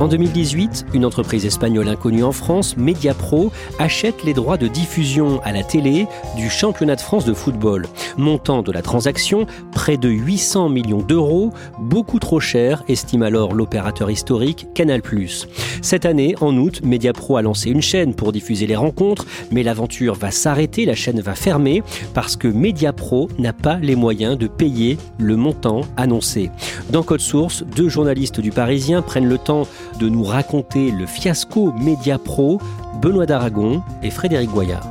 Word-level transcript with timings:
En 0.00 0.08
2018, 0.08 0.86
une 0.94 1.04
entreprise 1.04 1.44
espagnole 1.44 1.86
inconnue 1.86 2.24
en 2.24 2.32
France, 2.32 2.74
Mediapro, 2.78 3.52
achète 3.78 4.24
les 4.24 4.32
droits 4.32 4.56
de 4.56 4.66
diffusion 4.66 5.42
à 5.44 5.52
la 5.52 5.62
télé 5.62 6.06
du 6.36 6.48
championnat 6.48 6.96
de 6.96 7.02
France 7.02 7.26
de 7.26 7.34
football. 7.34 7.86
Montant 8.16 8.62
de 8.62 8.72
la 8.72 8.80
transaction, 8.80 9.46
près 9.72 9.98
de 9.98 10.08
800 10.08 10.70
millions 10.70 11.02
d'euros, 11.02 11.52
beaucoup 11.78 12.18
trop 12.18 12.40
cher, 12.40 12.82
estime 12.88 13.22
alors 13.22 13.52
l'opérateur 13.52 14.10
historique 14.10 14.68
Canal+. 14.72 15.02
Cette 15.82 16.06
année, 16.06 16.34
en 16.40 16.56
août, 16.56 16.80
Mediapro 16.82 17.36
a 17.36 17.42
lancé 17.42 17.68
une 17.68 17.82
chaîne 17.82 18.14
pour 18.14 18.32
diffuser 18.32 18.66
les 18.66 18.76
rencontres, 18.76 19.26
mais 19.50 19.62
l'aventure 19.62 20.14
va 20.14 20.30
s'arrêter, 20.30 20.86
la 20.86 20.94
chaîne 20.94 21.20
va 21.20 21.34
fermer, 21.34 21.82
parce 22.14 22.36
que 22.36 22.48
Mediapro 22.48 23.28
n'a 23.38 23.52
pas 23.52 23.76
les 23.76 23.96
moyens 23.96 24.38
de 24.38 24.46
payer 24.46 24.96
le 25.18 25.36
montant 25.36 25.82
annoncé. 25.98 26.50
Dans 26.88 27.02
Code 27.02 27.20
Source, 27.20 27.64
deux 27.76 27.90
journalistes 27.90 28.40
du 28.40 28.50
Parisien 28.50 29.02
prennent 29.02 29.28
le 29.28 29.36
temps 29.36 29.66
de 29.98 30.08
nous 30.08 30.24
raconter 30.24 30.90
le 30.90 31.06
fiasco 31.06 31.72
Média 31.72 32.18
Pro, 32.18 32.60
Benoît 33.00 33.26
d'Aragon 33.26 33.82
et 34.02 34.10
Frédéric 34.10 34.50
Goyard. 34.50 34.86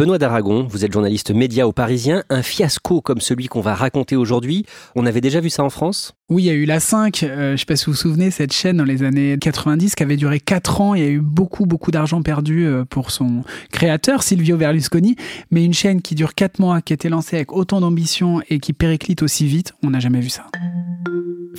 Benoît 0.00 0.16
d'Aragon, 0.16 0.66
vous 0.66 0.86
êtes 0.86 0.92
journaliste 0.92 1.30
média 1.30 1.68
au 1.68 1.72
Parisien. 1.72 2.24
Un 2.30 2.42
fiasco 2.42 3.02
comme 3.02 3.20
celui 3.20 3.48
qu'on 3.48 3.60
va 3.60 3.74
raconter 3.74 4.16
aujourd'hui, 4.16 4.64
on 4.96 5.04
avait 5.04 5.20
déjà 5.20 5.40
vu 5.40 5.50
ça 5.50 5.62
en 5.62 5.68
France? 5.68 6.14
Oui, 6.30 6.44
il 6.44 6.46
y 6.46 6.50
a 6.50 6.54
eu 6.54 6.64
la 6.64 6.78
5, 6.78 7.24
euh, 7.24 7.48
je 7.48 7.52
ne 7.52 7.56
sais 7.56 7.64
pas 7.64 7.74
si 7.74 7.86
vous 7.86 7.92
vous 7.92 7.98
souvenez, 7.98 8.30
cette 8.30 8.52
chaîne 8.52 8.76
dans 8.76 8.84
les 8.84 9.02
années 9.02 9.36
90 9.36 9.96
qui 9.96 10.02
avait 10.04 10.16
duré 10.16 10.38
4 10.38 10.80
ans. 10.80 10.94
Il 10.94 11.02
y 11.02 11.04
a 11.04 11.08
eu 11.08 11.20
beaucoup, 11.20 11.66
beaucoup 11.66 11.90
d'argent 11.90 12.22
perdu 12.22 12.66
euh, 12.66 12.84
pour 12.84 13.10
son 13.10 13.42
créateur, 13.72 14.22
Silvio 14.22 14.56
Berlusconi. 14.56 15.16
Mais 15.50 15.64
une 15.64 15.74
chaîne 15.74 16.00
qui 16.00 16.14
dure 16.14 16.36
4 16.36 16.60
mois, 16.60 16.82
qui 16.82 16.92
a 16.92 16.94
été 16.94 17.08
lancée 17.08 17.34
avec 17.34 17.52
autant 17.52 17.80
d'ambition 17.80 18.42
et 18.48 18.60
qui 18.60 18.72
périclite 18.72 19.24
aussi 19.24 19.44
vite, 19.46 19.72
on 19.82 19.90
n'a 19.90 19.98
jamais 19.98 20.20
vu 20.20 20.28
ça. 20.28 20.46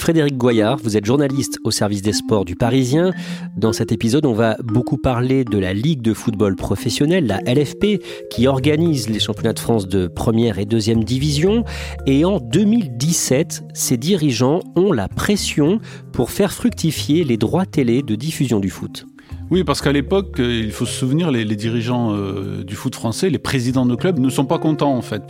Frédéric 0.02 0.38
Goyard, 0.38 0.78
vous 0.78 0.96
êtes 0.98 1.06
journaliste 1.06 1.60
au 1.64 1.70
service 1.70 2.02
des 2.02 2.14
sports 2.14 2.46
du 2.46 2.56
Parisien. 2.56 3.12
Dans 3.58 3.74
cet 3.74 3.92
épisode, 3.92 4.26
on 4.26 4.34
va 4.34 4.58
beaucoup 4.64 4.98
parler 4.98 5.44
de 5.44 5.58
la 5.58 5.74
Ligue 5.74 6.02
de 6.02 6.14
football 6.14 6.56
professionnel, 6.56 7.28
la 7.28 7.40
LFP, 7.42 8.02
qui 8.32 8.48
organise 8.48 9.10
les 9.10 9.20
championnats 9.20 9.54
de 9.54 9.60
France 9.60 9.88
de 9.88 10.08
première 10.08 10.60
et 10.60 10.66
deuxième 10.66 11.04
division. 11.04 11.66
Et 12.08 12.26
en 12.26 12.40
2017, 12.40 13.64
ses 13.74 13.98
dirigeants 13.98 14.61
ont 14.76 14.92
la 14.92 15.08
pression 15.08 15.80
pour 16.12 16.32
faire 16.32 16.52
fructifier 16.52 17.24
les 17.24 17.38
droits 17.38 17.66
télé 17.66 18.02
de 18.02 18.16
diffusion 18.16 18.60
du 18.60 18.70
foot. 18.70 19.06
Oui, 19.52 19.66
parce 19.66 19.82
qu'à 19.82 19.92
l'époque, 19.92 20.40
euh, 20.40 20.62
il 20.64 20.72
faut 20.72 20.86
se 20.86 20.94
souvenir, 20.94 21.30
les, 21.30 21.44
dirigeants 21.44 22.16
euh, 22.16 22.64
du 22.64 22.76
foot 22.76 22.96
français, 22.96 23.30
les 23.30 23.38
présidents 23.38 23.86
de 23.86 23.96
clubs 23.96 24.18
ne 24.18 24.30
sont 24.30 24.46
pas 24.46 24.60
contents 24.60 24.96
en 24.96 25.02
fait. 25.02 25.24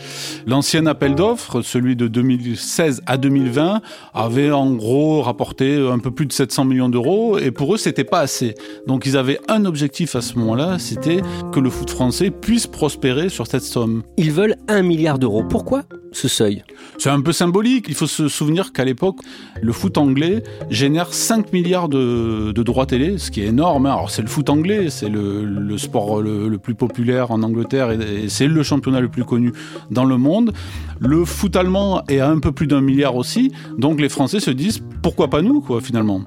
L'ancien 0.45 0.85
appel 0.85 1.15
d'offres, 1.15 1.63
celui 1.63 1.95
de 1.95 2.07
2016 2.07 3.01
à 3.07 3.17
2020, 3.17 3.81
avait 4.13 4.51
en 4.51 4.73
gros 4.75 5.23
rapporté 5.23 5.75
un 5.75 5.97
peu 5.97 6.11
plus 6.11 6.27
de 6.27 6.33
700 6.33 6.65
millions 6.65 6.89
d'euros 6.89 7.39
et 7.39 7.49
pour 7.49 7.73
eux, 7.73 7.77
c'était 7.77 8.03
pas 8.03 8.19
assez. 8.19 8.53
Donc 8.85 9.07
ils 9.07 9.17
avaient 9.17 9.39
un 9.47 9.65
objectif 9.65 10.15
à 10.15 10.21
ce 10.21 10.37
moment-là, 10.37 10.77
c'était 10.77 11.21
que 11.51 11.59
le 11.59 11.71
foot 11.71 11.89
français 11.89 12.29
puisse 12.29 12.67
prospérer 12.67 13.27
sur 13.27 13.47
cette 13.47 13.63
somme. 13.63 14.03
Ils 14.17 14.31
veulent 14.31 14.55
un 14.67 14.83
milliard 14.83 15.17
d'euros. 15.17 15.43
Pourquoi? 15.43 15.81
Ce 16.11 16.27
seuil 16.27 16.63
C'est 16.97 17.09
un 17.09 17.21
peu 17.21 17.31
symbolique. 17.31 17.85
Il 17.87 17.95
faut 17.95 18.07
se 18.07 18.27
souvenir 18.27 18.73
qu'à 18.73 18.85
l'époque, 18.85 19.19
le 19.61 19.71
foot 19.71 19.97
anglais 19.97 20.43
génère 20.69 21.13
5 21.13 21.53
milliards 21.53 21.89
de, 21.89 22.51
droits 22.51 22.85
télé, 22.85 23.17
ce 23.17 23.31
qui 23.31 23.41
est 23.41 23.47
énorme. 23.47 23.85
Hein. 23.85 23.93
Alors 23.93 24.11
c'est 24.11 24.21
le 24.21 24.27
foot 24.27 24.49
anglais, 24.49 24.89
c'est 24.89 25.09
le, 25.09 25.77
sport 25.77 26.21
le, 26.21 26.57
plus 26.57 26.75
populaire 26.75 27.31
en 27.31 27.41
Angleterre 27.43 27.91
et, 27.91 28.29
c'est 28.29 28.47
le 28.47 28.63
championnat 28.63 28.99
le 28.99 29.09
plus 29.09 29.23
connu 29.23 29.53
dans 29.89 30.05
le 30.05 30.17
monde. 30.17 30.53
Le 30.99 31.25
foot 31.25 31.55
allemand 31.55 32.03
est 32.07 32.19
à 32.19 32.29
un 32.29 32.39
peu 32.39 32.51
plus 32.51 32.67
d'un 32.67 32.81
milliard 32.81 33.15
aussi. 33.15 33.51
Donc 33.77 33.99
les 33.99 34.09
Français 34.09 34.39
se 34.39 34.51
disent 34.51 34.81
pourquoi 35.01 35.29
pas 35.29 35.41
nous, 35.41 35.61
quoi, 35.61 35.81
finalement? 35.81 36.21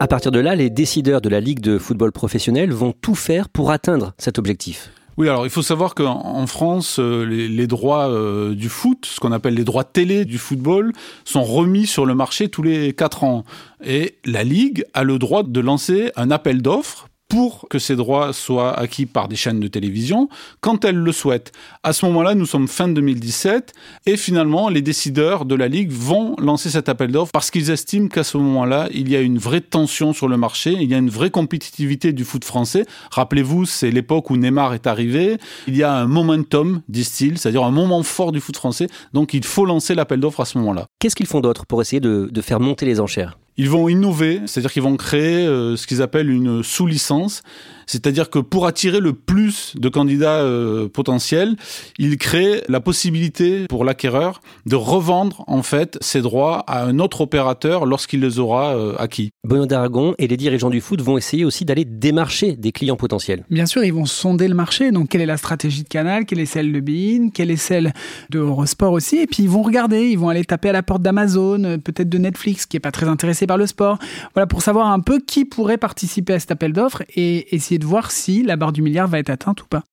À 0.00 0.08
partir 0.08 0.32
de 0.32 0.40
là, 0.40 0.56
les 0.56 0.68
décideurs 0.68 1.20
de 1.20 1.28
la 1.28 1.38
Ligue 1.38 1.60
de 1.60 1.78
football 1.78 2.10
professionnel 2.10 2.72
vont 2.72 2.92
tout 3.00 3.14
faire 3.14 3.48
pour 3.48 3.70
atteindre 3.70 4.14
cet 4.18 4.36
objectif. 4.36 4.90
Oui, 5.22 5.28
alors 5.28 5.46
il 5.46 5.50
faut 5.50 5.62
savoir 5.62 5.94
qu'en 5.94 6.48
France, 6.48 6.98
euh, 6.98 7.22
les, 7.24 7.68
droits 7.68 8.08
euh, 8.08 8.56
du 8.56 8.68
foot, 8.68 9.06
ce 9.06 9.20
qu'on 9.20 9.30
appelle 9.30 9.54
les 9.54 9.62
droits 9.62 9.84
télé 9.84 10.24
du 10.24 10.36
football, 10.36 10.92
sont 11.24 11.44
remis 11.44 11.86
sur 11.86 12.06
le 12.06 12.16
marché 12.16 12.48
tous 12.48 12.64
les 12.64 12.92
quatre 12.92 13.22
ans. 13.22 13.44
Et 13.84 14.16
la 14.24 14.42
Ligue 14.42 14.84
a 14.94 15.04
le 15.04 15.20
droit 15.20 15.44
de 15.44 15.60
lancer 15.60 16.10
un 16.16 16.32
appel 16.32 16.60
d'offres 16.60 17.06
pour 17.32 17.66
que 17.70 17.78
ces 17.78 17.96
droits 17.96 18.34
soient 18.34 18.78
acquis 18.78 19.06
par 19.06 19.26
des 19.26 19.36
chaînes 19.36 19.58
de 19.58 19.66
télévision 19.66 20.28
quand 20.60 20.84
elles 20.84 20.98
le 20.98 21.12
souhaitent. 21.12 21.50
À 21.82 21.94
ce 21.94 22.04
moment-là, 22.04 22.34
nous 22.34 22.44
sommes 22.44 22.68
fin 22.68 22.88
2017 22.88 23.72
et 24.04 24.18
finalement, 24.18 24.68
les 24.68 24.82
décideurs 24.82 25.46
de 25.46 25.54
la 25.54 25.68
Ligue 25.68 25.90
vont 25.90 26.36
lancer 26.36 26.68
cet 26.68 26.90
appel 26.90 27.10
d'offres 27.10 27.32
parce 27.32 27.50
qu'ils 27.50 27.70
estiment 27.70 28.08
qu'à 28.08 28.22
ce 28.22 28.36
moment-là, 28.36 28.86
il 28.92 29.10
y 29.10 29.16
a 29.16 29.22
une 29.22 29.38
vraie 29.38 29.62
tension 29.62 30.12
sur 30.12 30.28
le 30.28 30.36
marché, 30.36 30.76
il 30.78 30.90
y 30.90 30.94
a 30.94 30.98
une 30.98 31.08
vraie 31.08 31.30
compétitivité 31.30 32.12
du 32.12 32.26
foot 32.26 32.44
français. 32.44 32.84
Rappelez-vous, 33.10 33.64
c'est 33.64 33.90
l'époque 33.90 34.28
où 34.28 34.36
Neymar 34.36 34.74
est 34.74 34.86
arrivé. 34.86 35.38
Il 35.66 35.74
y 35.74 35.82
a 35.82 35.94
un 35.94 36.06
momentum, 36.06 36.82
disent-ils, 36.90 37.38
c'est-à-dire 37.38 37.64
un 37.64 37.70
moment 37.70 38.02
fort 38.02 38.32
du 38.32 38.40
foot 38.40 38.58
français. 38.58 38.88
Donc 39.14 39.32
il 39.32 39.44
faut 39.44 39.64
lancer 39.64 39.94
l'appel 39.94 40.20
d'offres 40.20 40.40
à 40.40 40.44
ce 40.44 40.58
moment-là. 40.58 40.84
Qu'est-ce 40.98 41.16
qu'ils 41.16 41.26
font 41.26 41.40
d'autre 41.40 41.64
pour 41.64 41.80
essayer 41.80 42.00
de, 42.00 42.28
de 42.30 42.40
faire 42.42 42.60
monter 42.60 42.84
les 42.84 43.00
enchères? 43.00 43.38
Ils 43.56 43.68
vont 43.68 43.88
innover, 43.88 44.42
c'est-à-dire 44.46 44.72
qu'ils 44.72 44.82
vont 44.82 44.96
créer 44.96 45.46
euh, 45.46 45.76
ce 45.76 45.86
qu'ils 45.86 46.02
appellent 46.02 46.30
une 46.30 46.62
sous-licence. 46.62 47.42
C'est-à-dire 47.86 48.30
que 48.30 48.38
pour 48.38 48.66
attirer 48.66 49.00
le 49.00 49.12
plus 49.12 49.74
de 49.76 49.88
candidats 49.88 50.40
euh, 50.40 50.88
potentiels, 50.88 51.56
il 51.98 52.16
crée 52.18 52.62
la 52.68 52.80
possibilité 52.80 53.66
pour 53.68 53.84
l'acquéreur 53.84 54.40
de 54.66 54.76
revendre 54.76 55.44
en 55.46 55.62
fait 55.62 55.98
ses 56.00 56.22
droits 56.22 56.64
à 56.66 56.84
un 56.84 56.98
autre 56.98 57.22
opérateur 57.22 57.86
lorsqu'il 57.86 58.20
les 58.20 58.38
aura 58.38 58.74
euh, 58.76 58.94
acquis. 58.98 59.30
Benoît 59.46 59.66
d'Aragon 59.66 60.14
et 60.18 60.28
les 60.28 60.36
dirigeants 60.36 60.70
du 60.70 60.80
foot 60.80 61.00
vont 61.00 61.18
essayer 61.18 61.44
aussi 61.44 61.64
d'aller 61.64 61.84
démarcher 61.84 62.56
des 62.56 62.72
clients 62.72 62.96
potentiels. 62.96 63.44
Bien 63.50 63.66
sûr, 63.66 63.84
ils 63.84 63.92
vont 63.92 64.06
sonder 64.06 64.48
le 64.48 64.54
marché. 64.54 64.90
Donc, 64.90 65.08
quelle 65.08 65.20
est 65.20 65.26
la 65.26 65.36
stratégie 65.36 65.82
de 65.82 65.88
Canal? 65.88 66.24
Quelle 66.26 66.40
est 66.40 66.46
celle 66.46 66.72
de 66.72 66.80
Bein? 66.80 67.30
Quelle 67.32 67.50
est 67.50 67.56
celle 67.56 67.92
de 68.30 68.38
Eurosport 68.38 68.92
aussi? 68.92 69.18
Et 69.18 69.26
puis, 69.26 69.44
ils 69.44 69.48
vont 69.48 69.62
regarder, 69.62 70.08
ils 70.08 70.18
vont 70.18 70.28
aller 70.28 70.44
taper 70.44 70.70
à 70.70 70.72
la 70.72 70.82
porte 70.82 71.02
d'Amazon, 71.02 71.64
euh, 71.64 71.78
peut-être 71.78 72.08
de 72.08 72.18
Netflix, 72.18 72.66
qui 72.66 72.76
est 72.76 72.80
pas 72.80 72.92
très 72.92 73.08
intéressé 73.08 73.46
par 73.46 73.58
le 73.58 73.66
sport. 73.66 73.98
Voilà, 74.34 74.46
pour 74.46 74.62
savoir 74.62 74.88
un 74.88 75.00
peu 75.00 75.20
qui 75.20 75.44
pourrait 75.44 75.78
participer 75.78 76.34
à 76.34 76.38
cet 76.38 76.50
appel 76.50 76.72
d'offres 76.72 77.02
et 77.14 77.54
de 77.78 77.86
voir 77.86 78.10
si 78.10 78.42
la 78.42 78.56
barre 78.56 78.72
du 78.72 78.82
milliard 78.82 79.08
va 79.08 79.18
être 79.18 79.30
atteinte 79.30 79.62
ou 79.62 79.66
pas. 79.66 79.84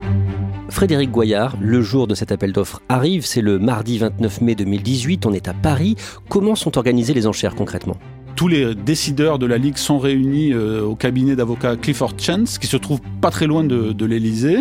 Frédéric 0.69 1.11
Goyard, 1.11 1.57
le 1.59 1.81
jour 1.81 2.07
de 2.07 2.15
cet 2.15 2.31
appel 2.31 2.53
d'offres 2.53 2.81
arrive, 2.89 3.25
c'est 3.25 3.41
le 3.41 3.57
mardi 3.57 3.97
29 3.97 4.41
mai 4.41 4.55
2018, 4.55 5.25
on 5.25 5.33
est 5.33 5.47
à 5.47 5.53
Paris. 5.53 5.95
Comment 6.29 6.55
sont 6.55 6.77
organisées 6.77 7.13
les 7.13 7.25
enchères 7.25 7.55
concrètement? 7.55 7.97
Tous 8.39 8.47
les 8.47 8.73
décideurs 8.73 9.37
de 9.37 9.45
la 9.45 9.57
Ligue 9.57 9.75
sont 9.75 9.99
réunis 9.99 10.53
euh, 10.53 10.81
au 10.81 10.95
cabinet 10.95 11.35
d'avocat 11.35 11.75
Clifford 11.75 12.13
Chance, 12.17 12.57
qui 12.57 12.67
se 12.67 12.77
trouve 12.77 13.01
pas 13.19 13.31
très 13.31 13.47
loin 13.47 13.65
de, 13.65 14.05
l'Elysée. 14.05 14.59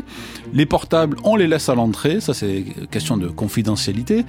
Les 0.53 0.67
portables, 0.67 1.17
on 1.23 1.37
les 1.37 1.47
laisse 1.47 1.69
à 1.69 1.77
l'entrée, 1.77 2.21
ça 2.21 2.35
c'est 2.35 2.65
question 2.91 3.17
de 3.17 3.29
confidentialité. 3.29 4.25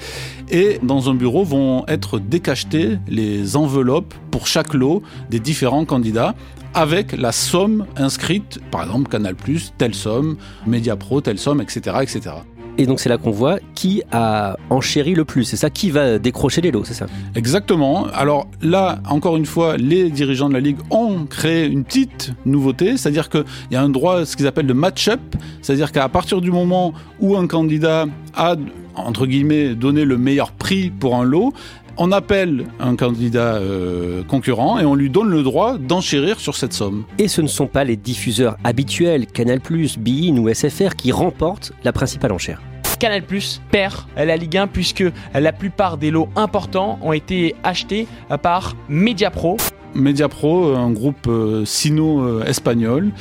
Et 0.51 0.78
dans 0.84 1.10
un 1.10 1.16
bureau 1.16 1.44
vont 1.44 1.84
être 1.88 2.19
décachetés 2.19 3.00
les 3.07 3.56
enveloppes 3.56 4.13
pour 4.30 4.46
chaque 4.46 4.75
lot 4.75 5.01
des 5.31 5.40
différents 5.40 5.84
candidats 5.84 6.36
avec 6.75 7.18
la 7.18 7.31
somme 7.31 7.88
inscrite, 7.98 8.60
par 8.69 8.84
exemple 8.84 9.10
Canal+, 9.10 9.34
telle 9.80 9.95
somme, 9.95 10.38
Mediapro, 10.68 11.22
telle 11.22 11.40
somme, 11.40 11.60
etc., 11.60 11.98
etc. 12.04 12.36
Et 12.77 12.86
donc 12.86 13.00
c'est 13.00 13.10
là 13.10 13.18
qu'on 13.18 13.31
voit 13.31 13.60
qui 13.75 14.04
a 14.12 14.56
enchéri 14.69 15.13
le 15.13 15.25
plus. 15.25 15.44
C'est 15.44 15.57
ça 15.57 15.69
qui 15.69 15.92
va 15.92 16.18
décrocher 16.18 16.62
les 16.62 16.71
lots, 16.71 16.83
c'est 16.86 16.94
ça 16.94 17.07
Exactement. 17.36 18.07
Alors 18.13 18.48
là, 18.62 19.00
encore 19.10 19.38
une 19.38 19.45
fois, 19.45 19.77
les 19.77 20.10
dirigeants 20.10 20.50
de 20.50 20.54
la 20.54 20.60
Ligue 20.60 20.77
ont 20.89 21.25
créé 21.25 21.66
une 21.66 21.83
petite 21.83 22.33
nouveauté, 22.45 22.98
c'est-à-dire 22.98 23.30
qu'il 23.30 23.44
y 23.71 23.75
a 23.75 23.81
un 23.81 23.89
droit, 23.89 24.25
ce 24.25 24.38
qu'ils 24.38 24.48
appellent 24.48 24.68
de 24.68 24.74
match-up, 24.74 25.19
c'est-à-dire 25.62 25.92
qu'à 25.92 26.07
partir 26.10 26.42
du 26.42 26.51
moment 26.51 26.94
où 27.19 27.36
un 27.36 27.48
candidat 27.48 28.06
a 28.36 28.56
entre 28.95 29.25
guillemets 29.25 29.75
donné 29.75 30.06
le 30.06 30.18
meilleur 30.18 30.51
prix 30.51 30.89
pour 30.89 31.16
un 31.16 31.24
lot, 31.24 31.54
on 32.00 32.13
appelle 32.13 32.66
un 32.80 32.96
candidat 32.96 33.56
euh, 33.56 34.24
concurrent 34.24 34.80
et 34.80 34.86
on 34.86 34.96
lui 34.96 35.10
donne 35.10 35.30
le 35.30 35.44
droit 35.44 35.78
d'enchérir 35.78 36.40
sur 36.40 36.56
cette 36.56 36.74
somme. 36.74 37.04
Et 37.18 37.28
ce 37.28 37.42
ne 37.42 37.48
sont 37.48 37.68
pas 37.68 37.84
les 37.84 37.98
diffuseurs 37.98 38.56
habituels, 38.63 39.28
Canal+, 39.28 39.60
BeIN 39.60 40.38
ou 40.38 40.51
SFR, 40.51 40.96
qui 40.96 41.12
remportent 41.12 41.74
la 41.84 41.92
principale 41.92 42.31
enchère. 42.31 42.62
Canal 43.00 43.24
Plus 43.24 43.62
perd 43.72 43.96
la 44.18 44.36
Ligue 44.36 44.57
1 44.57 44.68
puisque 44.68 45.04
la 45.34 45.54
plupart 45.54 45.98
des 45.98 46.12
lots 46.12 46.30
importants 46.36 47.00
ont 47.01 47.13
été 47.13 47.56
achetés 47.63 48.07
par 48.42 48.75
Mediapro. 48.90 49.57
Mediapro, 49.96 50.76
un 50.76 50.92
groupe 50.92 51.28
euh, 51.28 51.66
sino-espagnol 51.66 53.12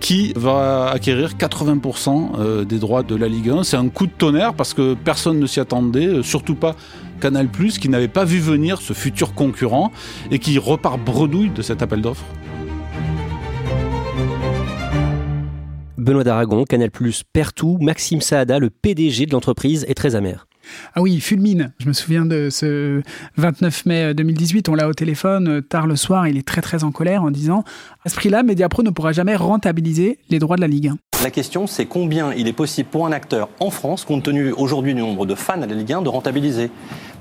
qui 0.00 0.32
va 0.36 0.90
acquérir 0.90 1.34
80% 1.34 2.30
euh, 2.38 2.64
des 2.64 2.78
droits 2.78 3.02
de 3.02 3.14
la 3.14 3.28
Ligue 3.28 3.50
1. 3.50 3.64
C'est 3.64 3.76
un 3.76 3.88
coup 3.88 4.06
de 4.06 4.12
tonnerre 4.12 4.54
parce 4.54 4.74
que 4.74 4.94
personne 4.94 5.38
ne 5.38 5.46
s'y 5.46 5.60
attendait, 5.60 6.06
euh, 6.06 6.22
surtout 6.22 6.54
pas 6.54 6.76
Canal+, 7.20 7.48
qui 7.48 7.88
n'avait 7.88 8.08
pas 8.08 8.24
vu 8.24 8.38
venir 8.38 8.80
ce 8.80 8.92
futur 8.92 9.34
concurrent 9.34 9.90
et 10.30 10.38
qui 10.38 10.58
repart 10.58 11.00
bredouille 11.00 11.50
de 11.50 11.62
cet 11.62 11.82
appel 11.82 12.00
d'offres. 12.00 12.24
Benoît 15.96 16.24
d'Aragon, 16.24 16.64
Canal+, 16.64 16.90
perd 17.32 17.54
tout. 17.54 17.78
Maxime 17.80 18.20
Saada, 18.20 18.58
le 18.58 18.70
PDG 18.70 19.26
de 19.26 19.32
l'entreprise, 19.32 19.84
est 19.88 19.94
très 19.94 20.14
amer. 20.14 20.47
Ah 20.94 21.02
oui, 21.02 21.20
fulmine. 21.20 21.72
Je 21.78 21.88
me 21.88 21.92
souviens 21.92 22.24
de 22.24 22.48
ce 22.50 23.02
29 23.36 23.86
mai 23.86 24.14
2018, 24.14 24.68
on 24.68 24.74
l'a 24.74 24.88
au 24.88 24.94
téléphone, 24.94 25.48
euh, 25.48 25.60
tard 25.60 25.86
le 25.86 25.96
soir, 25.96 26.26
il 26.28 26.36
est 26.36 26.46
très 26.46 26.60
très 26.60 26.84
en 26.84 26.92
colère 26.92 27.22
en 27.22 27.30
disant 27.30 27.64
à 28.04 28.08
ce 28.08 28.14
prix-là, 28.14 28.42
Mediapro 28.42 28.82
ne 28.82 28.90
pourra 28.90 29.12
jamais 29.12 29.36
rentabiliser 29.36 30.18
les 30.30 30.38
droits 30.38 30.56
de 30.56 30.60
la 30.60 30.68
Ligue 30.68 30.88
1. 30.88 30.96
La 31.24 31.30
question, 31.30 31.66
c'est 31.66 31.86
combien 31.86 32.32
il 32.32 32.46
est 32.46 32.52
possible 32.52 32.88
pour 32.88 33.04
un 33.04 33.10
acteur 33.10 33.48
en 33.58 33.70
France, 33.70 34.04
compte 34.04 34.22
tenu 34.22 34.52
aujourd'hui 34.52 34.94
du 34.94 35.00
nombre 35.00 35.26
de 35.26 35.34
fans 35.34 35.60
à 35.60 35.66
la 35.66 35.74
Ligue 35.74 35.92
1, 35.92 36.02
de 36.02 36.08
rentabiliser? 36.08 36.70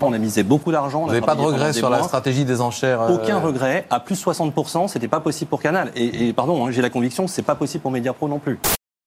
On 0.02 0.14
a 0.14 0.20
misé 0.20 0.44
beaucoup 0.44 0.72
d'argent. 0.72 1.02
Vous 1.02 1.08
n'avez 1.08 1.22
pas 1.22 1.34
de 1.34 1.42
regret 1.42 1.74
sur 1.74 1.90
la 1.90 2.04
stratégie 2.04 2.46
des 2.46 2.62
enchères 2.62 3.02
euh, 3.02 3.16
Aucun 3.16 3.40
regret. 3.40 3.88
À 3.90 4.00
plus 4.00 4.24
60%, 4.24 4.88
c'était 4.88 5.08
pas 5.08 5.20
possible 5.20 5.50
pour 5.50 5.62
Canal. 5.62 5.92
Et, 5.96 6.32
pardon, 6.34 6.66
hein, 6.66 6.72
j'ai 6.72 6.84
la 6.84 6.92
conviction, 6.92 7.28
c'est 7.28 7.42
pas 7.42 7.56
possible 7.56 7.82
pour 7.82 7.90
Mediapro 7.90 8.28
non 8.28 8.38
plus. 8.38 8.60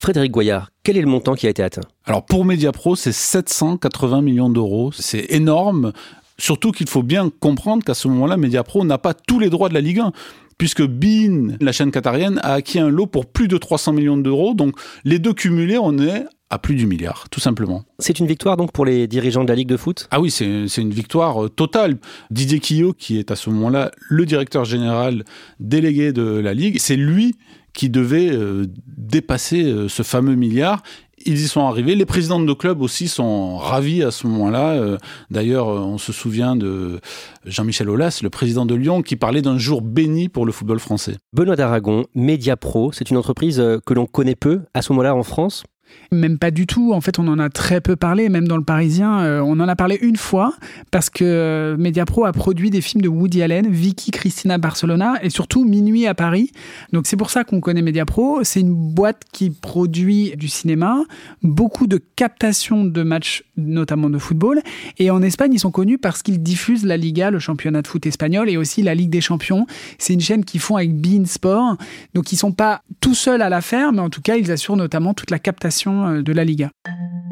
Frédéric 0.02 0.32
Goyard, 0.32 0.70
quel 0.82 0.96
est 0.96 1.02
le 1.02 1.06
montant 1.06 1.34
qui 1.34 1.46
a 1.46 1.50
été 1.50 1.62
atteint? 1.62 1.82
Alors 2.06 2.24
pour 2.24 2.46
Mediapro, 2.46 2.96
c'est 2.96 3.12
780 3.12 4.22
millions 4.22 4.48
d'euros. 4.48 4.90
C'est 4.92 5.26
énorme. 5.28 5.92
Surtout 6.38 6.72
qu'il 6.72 6.88
faut 6.88 7.02
bien 7.02 7.30
comprendre 7.38 7.84
qu'à 7.84 7.92
ce 7.92 8.08
moment-là, 8.08 8.38
Mediapro 8.38 8.82
n'a 8.86 8.96
pas 8.96 9.12
tous 9.12 9.38
les 9.38 9.50
droits 9.50 9.68
de 9.68 9.74
la 9.74 9.82
Ligue 9.82 10.00
1 10.00 10.12
puisque 10.56 10.82
Bein, 10.82 11.56
la 11.60 11.72
chaîne 11.72 11.90
qatarienne, 11.90 12.38
a 12.42 12.54
acquis 12.54 12.78
un 12.78 12.88
lot 12.88 13.06
pour 13.06 13.26
plus 13.26 13.46
de 13.46 13.58
300 13.58 13.92
millions 13.92 14.16
d'euros. 14.16 14.54
Donc 14.54 14.74
les 15.04 15.18
deux 15.18 15.34
cumulés, 15.34 15.76
on 15.76 15.98
est 15.98 16.24
à 16.48 16.58
plus 16.58 16.74
du 16.74 16.86
milliard, 16.86 17.28
tout 17.30 17.40
simplement. 17.40 17.84
C'est 17.98 18.18
une 18.18 18.26
victoire 18.26 18.56
donc 18.56 18.72
pour 18.72 18.84
les 18.84 19.06
dirigeants 19.06 19.44
de 19.44 19.48
la 19.48 19.54
Ligue 19.54 19.68
de 19.68 19.76
foot? 19.76 20.08
Ah 20.10 20.20
oui, 20.20 20.30
c'est 20.30 20.82
une 20.82 20.90
victoire 20.90 21.44
euh, 21.44 21.48
totale. 21.48 21.98
Didier 22.30 22.58
Quillot, 22.58 22.92
qui 22.92 23.18
est 23.18 23.30
à 23.30 23.36
ce 23.36 23.50
moment-là 23.50 23.90
le 24.08 24.26
directeur 24.26 24.64
général 24.64 25.24
délégué 25.60 26.12
de 26.12 26.22
la 26.22 26.54
Ligue, 26.54 26.78
c'est 26.78 26.96
lui 26.96 27.36
qui 27.72 27.90
devait 27.90 28.30
euh, 28.30 28.66
dépasser 28.86 29.64
euh, 29.64 29.88
ce 29.88 30.02
fameux 30.02 30.34
milliard. 30.34 30.82
Ils 31.26 31.38
y 31.38 31.48
sont 31.48 31.66
arrivés. 31.66 31.96
Les 31.96 32.06
présidents 32.06 32.40
de 32.40 32.52
clubs 32.54 32.80
aussi 32.80 33.06
sont 33.06 33.58
ravis 33.58 34.02
à 34.02 34.10
ce 34.10 34.26
moment-là. 34.26 34.70
Euh, 34.70 34.96
d'ailleurs, 35.30 35.66
on 35.66 35.98
se 35.98 36.12
souvient 36.12 36.56
de 36.56 37.00
Jean-Michel 37.44 37.90
Aulas, 37.90 38.20
le 38.22 38.30
président 38.30 38.64
de 38.64 38.74
Lyon, 38.74 39.02
qui 39.02 39.16
parlait 39.16 39.42
d'un 39.42 39.58
jour 39.58 39.82
béni 39.82 40.30
pour 40.30 40.46
le 40.46 40.52
football 40.52 40.78
français. 40.80 41.16
Benoît 41.34 41.56
d'Aragon, 41.56 42.06
Mediapro, 42.14 42.90
c'est 42.92 43.10
une 43.10 43.18
entreprise 43.18 43.62
que 43.84 43.92
l'on 43.92 44.06
connaît 44.06 44.34
peu 44.34 44.62
à 44.72 44.80
ce 44.80 44.92
moment-là 44.94 45.14
en 45.14 45.22
France 45.22 45.64
même 46.12 46.38
pas 46.38 46.50
du 46.50 46.66
tout. 46.66 46.92
En 46.92 47.00
fait, 47.00 47.18
on 47.18 47.28
en 47.28 47.38
a 47.38 47.48
très 47.50 47.80
peu 47.80 47.96
parlé, 47.96 48.28
même 48.28 48.48
dans 48.48 48.56
le 48.56 48.64
Parisien. 48.64 49.20
Euh, 49.20 49.40
on 49.40 49.60
en 49.60 49.68
a 49.68 49.76
parlé 49.76 49.98
une 50.00 50.16
fois 50.16 50.54
parce 50.90 51.10
que 51.10 51.24
euh, 51.24 51.76
Mediapro 51.76 52.24
a 52.24 52.32
produit 52.32 52.70
des 52.70 52.80
films 52.80 53.02
de 53.02 53.08
Woody 53.08 53.42
Allen, 53.42 53.68
Vicky 53.70 54.10
Cristina 54.10 54.58
Barcelona 54.58 55.14
et 55.22 55.30
surtout 55.30 55.64
Minuit 55.64 56.06
à 56.06 56.14
Paris. 56.14 56.50
Donc 56.92 57.06
c'est 57.06 57.16
pour 57.16 57.30
ça 57.30 57.44
qu'on 57.44 57.60
connaît 57.60 57.82
Mediapro. 57.82 58.40
C'est 58.42 58.60
une 58.60 58.74
boîte 58.74 59.22
qui 59.32 59.50
produit 59.50 60.32
du 60.36 60.48
cinéma, 60.48 60.98
beaucoup 61.42 61.86
de 61.86 62.00
captations 62.16 62.84
de 62.84 63.02
matchs, 63.02 63.44
notamment 63.56 64.10
de 64.10 64.18
football. 64.18 64.60
Et 64.98 65.10
en 65.10 65.22
Espagne, 65.22 65.52
ils 65.54 65.60
sont 65.60 65.70
connus 65.70 65.98
parce 65.98 66.22
qu'ils 66.22 66.42
diffusent 66.42 66.84
la 66.84 66.96
Liga, 66.96 67.30
le 67.30 67.38
championnat 67.38 67.82
de 67.82 67.86
foot 67.86 68.04
espagnol, 68.06 68.48
et 68.50 68.56
aussi 68.56 68.82
la 68.82 68.94
Ligue 68.94 69.10
des 69.10 69.20
Champions. 69.20 69.66
C'est 69.98 70.14
une 70.14 70.20
chaîne 70.20 70.44
qu'ils 70.44 70.60
font 70.60 70.76
avec 70.76 70.94
Bein 70.94 71.24
Sport. 71.24 71.76
Donc 72.14 72.32
ils 72.32 72.36
sont 72.36 72.52
pas 72.52 72.82
tout 73.00 73.14
seuls 73.14 73.42
à 73.42 73.48
la 73.48 73.60
faire, 73.60 73.92
mais 73.92 74.00
en 74.00 74.10
tout 74.10 74.22
cas, 74.22 74.36
ils 74.36 74.50
assurent 74.50 74.76
notamment 74.76 75.14
toute 75.14 75.30
la 75.30 75.38
captation 75.38 75.79
euh, 75.88 76.22
de 76.22 76.32
la 76.32 76.44
Liga. 76.44 76.70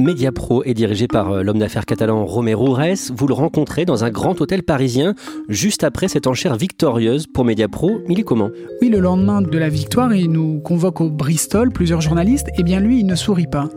Mediapro 0.01 0.63
est 0.63 0.75
dirigé 0.75 1.09
par 1.09 1.33
euh, 1.33 1.43
l'homme 1.43 1.59
d'affaires 1.59 1.85
catalan 1.85 2.25
Romero 2.25 2.73
Res. 2.73 3.11
Vous 3.13 3.27
le 3.27 3.35
rencontrez 3.35 3.85
dans 3.85 4.05
un 4.05 4.11
grand 4.11 4.41
hôtel 4.41 4.63
parisien 4.63 5.17
juste 5.49 5.83
après 5.83 6.07
cette 6.07 6.29
enchère 6.29 6.55
victorieuse 6.55 7.27
pour 7.27 7.45
Mediapro. 7.45 8.03
Il 8.09 8.21
est 8.21 8.23
comment 8.23 8.51
Oui, 8.81 8.91
le 8.91 9.01
lendemain 9.01 9.43
de 9.43 9.59
la 9.59 9.69
victoire, 9.69 10.15
il 10.15 10.31
nous 10.31 10.61
convoque 10.61 11.01
au 11.01 11.11
Bristol 11.11 11.73
plusieurs 11.73 12.01
journalistes. 12.01 12.47
Eh 12.57 12.63
bien 12.63 12.79
lui, 12.79 13.01
il 13.01 13.07
ne 13.07 13.17
sourit 13.17 13.49
pas. 13.49 13.71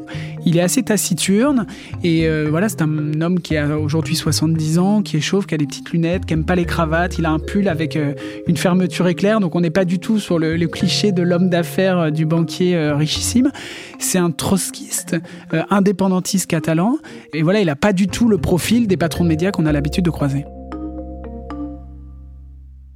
Il 0.45 0.57
est 0.57 0.61
assez 0.61 0.83
taciturne 0.83 1.65
et 2.03 2.27
euh, 2.27 2.47
voilà, 2.51 2.69
c'est 2.69 2.83
un 2.83 3.19
homme 3.21 3.39
qui 3.39 3.57
a 3.57 3.79
aujourd'hui 3.79 4.15
70 4.15 4.77
ans, 4.77 5.01
qui 5.01 5.17
est 5.17 5.21
chauve, 5.21 5.47
qui 5.47 5.55
a 5.55 5.57
des 5.57 5.65
petites 5.65 5.89
lunettes, 5.89 6.27
qui 6.27 6.35
aime 6.35 6.45
pas 6.45 6.55
les 6.55 6.65
cravates. 6.65 7.17
Il 7.17 7.25
a 7.25 7.31
un 7.31 7.39
pull 7.39 7.67
avec 7.67 7.95
euh, 7.95 8.13
une 8.45 8.57
fermeture 8.57 9.07
éclair, 9.07 9.39
donc 9.39 9.55
on 9.55 9.61
n'est 9.61 9.71
pas 9.71 9.85
du 9.85 9.97
tout 9.97 10.19
sur 10.19 10.37
le, 10.37 10.51
cliché 10.67 11.11
de 11.11 11.23
l'homme 11.23 11.49
d'affaires 11.49 12.11
du 12.11 12.27
banquier 12.27 12.91
richissime. 12.91 13.51
C'est 13.97 14.19
un 14.19 14.31
trotskiste 14.31 15.17
indépendant 15.69 16.10
Et 17.33 17.41
voilà, 17.41 17.59
il 17.59 17.67
n'a 17.67 17.75
pas 17.75 17.93
du 17.93 18.07
tout 18.07 18.27
le 18.27 18.37
profil 18.37 18.87
des 18.87 18.97
patrons 18.97 19.23
de 19.23 19.29
médias 19.29 19.51
qu'on 19.51 19.65
a 19.65 19.71
l'habitude 19.71 20.05
de 20.05 20.09
croiser. 20.09 20.45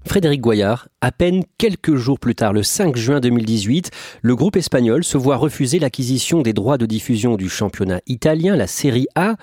Frédéric 0.07 0.39
Goyard, 0.39 0.87
à 1.01 1.11
peine 1.11 1.43
quelques 1.57 1.95
jours 1.95 2.19
plus 2.19 2.35
tard, 2.35 2.53
le 2.53 2.63
5 2.63 2.95
juin 2.95 3.19
2018, 3.19 3.91
le 4.21 4.35
groupe 4.35 4.55
espagnol 4.55 5.03
se 5.03 5.17
voit 5.17 5.35
refuser 5.35 5.79
l'acquisition 5.79 6.41
des 6.41 6.53
droits 6.53 6.77
de 6.77 6.85
diffusion 6.85 7.35
du 7.35 7.49
championnat 7.49 8.01
italien, 8.05 8.55
la 8.55 8.67
Série 8.67 9.07
A, 9.15 9.35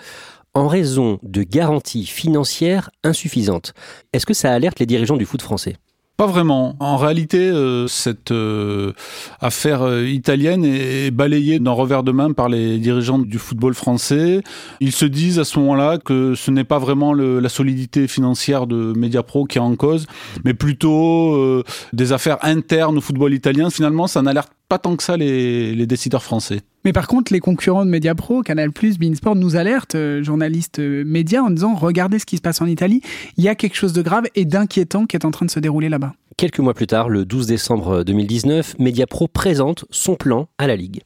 en 0.55 0.69
raison 0.69 1.19
de 1.23 1.43
garanties 1.43 2.07
financières 2.07 2.91
insuffisantes. 3.05 3.75
Est-ce 4.13 4.27
que 4.27 4.35
ça 4.35 4.53
alerte 4.53 4.79
les 4.79 4.87
dirigeants 4.87 5.17
du 5.17 5.27
foot 5.27 5.43
français? 5.43 5.77
Pas 6.17 6.27
vraiment. 6.27 6.77
En 6.79 6.97
réalité, 6.97 7.39
euh, 7.39 7.87
cette 7.89 8.33
euh, 8.33 8.93
affaire 9.41 9.83
euh, 9.83 10.07
italienne 10.07 10.65
est, 10.65 11.11
balayée 11.11 11.59
d'un 11.59 11.73
revers 11.73 12.03
de 12.03 12.13
main 12.13 12.33
par 12.33 12.49
les 12.49 12.79
dirigeants 12.79 13.19
du 13.19 13.39
football 13.39 13.75
français. 13.75 14.43
Ils 14.81 14.93
se 14.93 15.07
disent 15.07 15.39
à 15.39 15.45
ce 15.45 15.59
moment-là 15.59 15.99
que 15.99 16.35
ce 16.35 16.51
n'est 16.51 16.65
pas 16.65 16.79
vraiment 16.79 17.15
la 17.15 17.49
solidité 17.49 18.09
financière 18.09 18.67
de 18.67 18.93
Mediapro 18.97 19.45
qui 19.47 19.59
est 19.59 19.61
en 19.61 19.75
cause, 19.75 20.07
mais 20.45 20.55
plutôt 20.55 21.63
des 21.93 22.13
affaires 22.13 22.39
internes 22.43 22.99
au 22.99 23.01
football 23.01 23.35
italien. 23.35 23.71
Finalement, 23.71 24.07
ça 24.07 24.23
n'alerte 24.23 24.53
pas 24.73 24.79
tant 24.79 24.97
que 24.97 25.03
ça 25.03 25.19
les, 25.19 25.75
les 25.75 25.87
décideurs 25.87 26.23
français. 26.23 26.63
Mais 26.87 26.95
par 26.95 27.07
contre, 27.07 27.31
les 27.31 27.41
concurrents 27.41 27.85
de 27.85 27.91
Mediapro, 27.91 28.41
Canal+, 28.41 28.71
Beansport 28.99 29.37
nous 29.37 29.57
alertent, 29.57 29.97
euh, 29.97 30.23
journalistes 30.23 30.79
euh, 30.79 31.05
médias, 31.05 31.43
en 31.43 31.51
disant 31.51 31.75
regardez 31.75 32.19
ce 32.19 32.25
qui 32.25 32.39
se 32.39 32.41
passe 32.41 32.63
en 32.63 32.67
Italie, 32.67 33.03
il 33.37 33.45
y 33.45 33.51
a 33.51 33.55
quelque 33.55 33.77
chose 33.77 33.93
de 33.93 34.01
grave 34.01 34.25
et 34.35 34.47
d'inquiétant 34.47 35.05
qui 35.05 35.15
est 35.15 35.27
en 35.27 35.31
train 35.31 35.45
de 35.45 35.51
se 35.51 35.61
dérouler 35.61 35.91
là-bas. 35.91 36.15
Quelques 36.39 36.61
mois 36.61 36.73
plus 36.73 36.87
tard, 36.87 37.11
le 37.11 37.27
12 37.27 37.49
décembre 37.49 38.03
2019, 38.03 38.79
Mediapro 38.79 39.29
présente 39.29 39.85
son 39.91 40.15
plan 40.15 40.49
à 40.57 40.67
la 40.67 40.75
Ligue. 40.75 41.03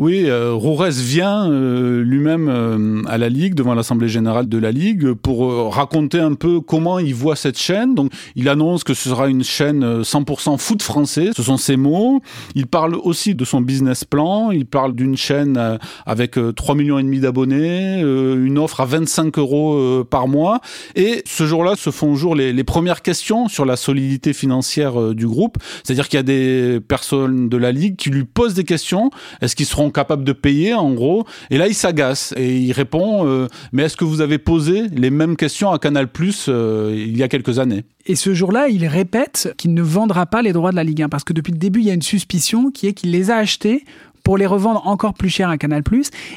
Oui, 0.00 0.30
euh, 0.30 0.58
vient 0.88 1.50
euh, 1.50 2.02
lui-même 2.02 2.48
euh, 2.48 3.02
à 3.06 3.18
la 3.18 3.28
Ligue, 3.28 3.54
devant 3.54 3.74
l'Assemblée 3.74 4.08
générale 4.08 4.48
de 4.48 4.56
la 4.56 4.72
Ligue, 4.72 5.12
pour 5.12 5.44
euh, 5.44 5.68
raconter 5.68 6.18
un 6.18 6.32
peu 6.32 6.62
comment 6.62 6.98
il 6.98 7.14
voit 7.14 7.36
cette 7.36 7.58
chaîne. 7.58 7.94
Donc, 7.94 8.10
il 8.34 8.48
annonce 8.48 8.82
que 8.82 8.94
ce 8.94 9.10
sera 9.10 9.28
une 9.28 9.44
chaîne 9.44 10.00
100% 10.00 10.56
foot 10.56 10.82
français. 10.82 11.32
Ce 11.36 11.42
sont 11.42 11.58
ses 11.58 11.76
mots. 11.76 12.22
Il 12.54 12.66
parle 12.66 12.94
aussi 12.94 13.34
de 13.34 13.44
son 13.44 13.60
business 13.60 14.04
plan. 14.04 14.50
Il 14.52 14.64
parle 14.64 14.94
d'une 14.94 15.18
chaîne 15.18 15.78
avec 16.06 16.38
3 16.56 16.74
millions 16.74 16.98
et 16.98 17.02
demi 17.02 17.20
d'abonnés, 17.20 18.00
une 18.00 18.56
offre 18.56 18.80
à 18.80 18.86
25 18.86 19.36
euros 19.38 20.04
par 20.04 20.28
mois. 20.28 20.60
Et 20.96 21.22
ce 21.26 21.44
jour-là 21.44 21.76
se 21.76 21.90
font 21.90 22.14
jour 22.14 22.34
les, 22.34 22.54
les 22.54 22.64
premières 22.64 23.02
questions 23.02 23.48
sur 23.48 23.66
la 23.66 23.76
solidité 23.76 24.32
financière 24.32 25.14
du 25.14 25.26
groupe. 25.26 25.58
C'est-à-dire 25.84 26.08
qu'il 26.08 26.16
y 26.16 26.20
a 26.20 26.22
des 26.22 26.80
personnes 26.80 27.50
de 27.50 27.56
la 27.58 27.70
Ligue 27.70 27.96
qui 27.96 28.08
lui 28.08 28.24
posent 28.24 28.54
des 28.54 28.64
questions. 28.64 29.10
Est-ce 29.42 29.54
qu'ils 29.54 29.66
seront 29.66 29.89
capables 29.90 30.24
de 30.24 30.32
payer 30.32 30.74
en 30.74 30.92
gros 30.92 31.24
et 31.50 31.58
là 31.58 31.68
il 31.68 31.74
s'agace 31.74 32.34
et 32.36 32.56
il 32.56 32.72
répond 32.72 33.26
euh, 33.26 33.48
mais 33.72 33.84
est-ce 33.84 33.96
que 33.96 34.04
vous 34.04 34.20
avez 34.20 34.38
posé 34.38 34.88
les 34.88 35.10
mêmes 35.10 35.36
questions 35.36 35.70
à 35.70 35.78
Canal 35.78 36.08
Plus 36.08 36.46
euh, 36.48 36.94
il 36.96 37.16
y 37.16 37.22
a 37.22 37.28
quelques 37.28 37.58
années? 37.58 37.84
Et 38.06 38.16
ce 38.16 38.34
jour-là, 38.34 38.68
il 38.68 38.86
répète 38.86 39.54
qu'il 39.56 39.74
ne 39.74 39.82
vendra 39.82 40.26
pas 40.26 40.42
les 40.42 40.52
droits 40.52 40.70
de 40.70 40.76
la 40.76 40.84
Ligue 40.84 41.02
1 41.02 41.08
parce 41.08 41.22
que 41.22 41.32
depuis 41.32 41.52
le 41.52 41.58
début, 41.58 41.80
il 41.80 41.86
y 41.86 41.90
a 41.90 41.94
une 41.94 42.02
suspicion 42.02 42.70
qui 42.70 42.86
est 42.86 42.92
qu'il 42.92 43.10
les 43.10 43.30
a 43.30 43.36
achetés 43.36 43.84
pour 44.24 44.36
les 44.36 44.46
revendre 44.46 44.86
encore 44.86 45.14
plus 45.14 45.28
cher 45.28 45.48
à 45.48 45.58
Canal+. 45.58 45.82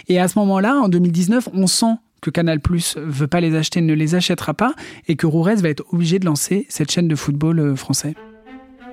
Et 0.07 0.19
à 0.19 0.27
ce 0.27 0.38
moment-là, 0.39 0.75
en 0.75 0.89
2019, 0.89 1.50
on 1.53 1.67
sent 1.67 1.95
que 2.22 2.29
Canal 2.29 2.60
Plus 2.60 2.95
veut 2.98 3.27
pas 3.27 3.41
les 3.41 3.55
acheter, 3.55 3.81
ne 3.81 3.93
les 3.93 4.15
achètera 4.15 4.53
pas, 4.53 4.74
et 5.07 5.15
que 5.15 5.27
Roures 5.27 5.55
va 5.57 5.69
être 5.69 5.83
obligé 5.91 6.19
de 6.19 6.25
lancer 6.25 6.65
cette 6.69 6.89
chaîne 6.89 7.07
de 7.07 7.15
football 7.15 7.60
euh, 7.60 7.75
français. 7.75 8.15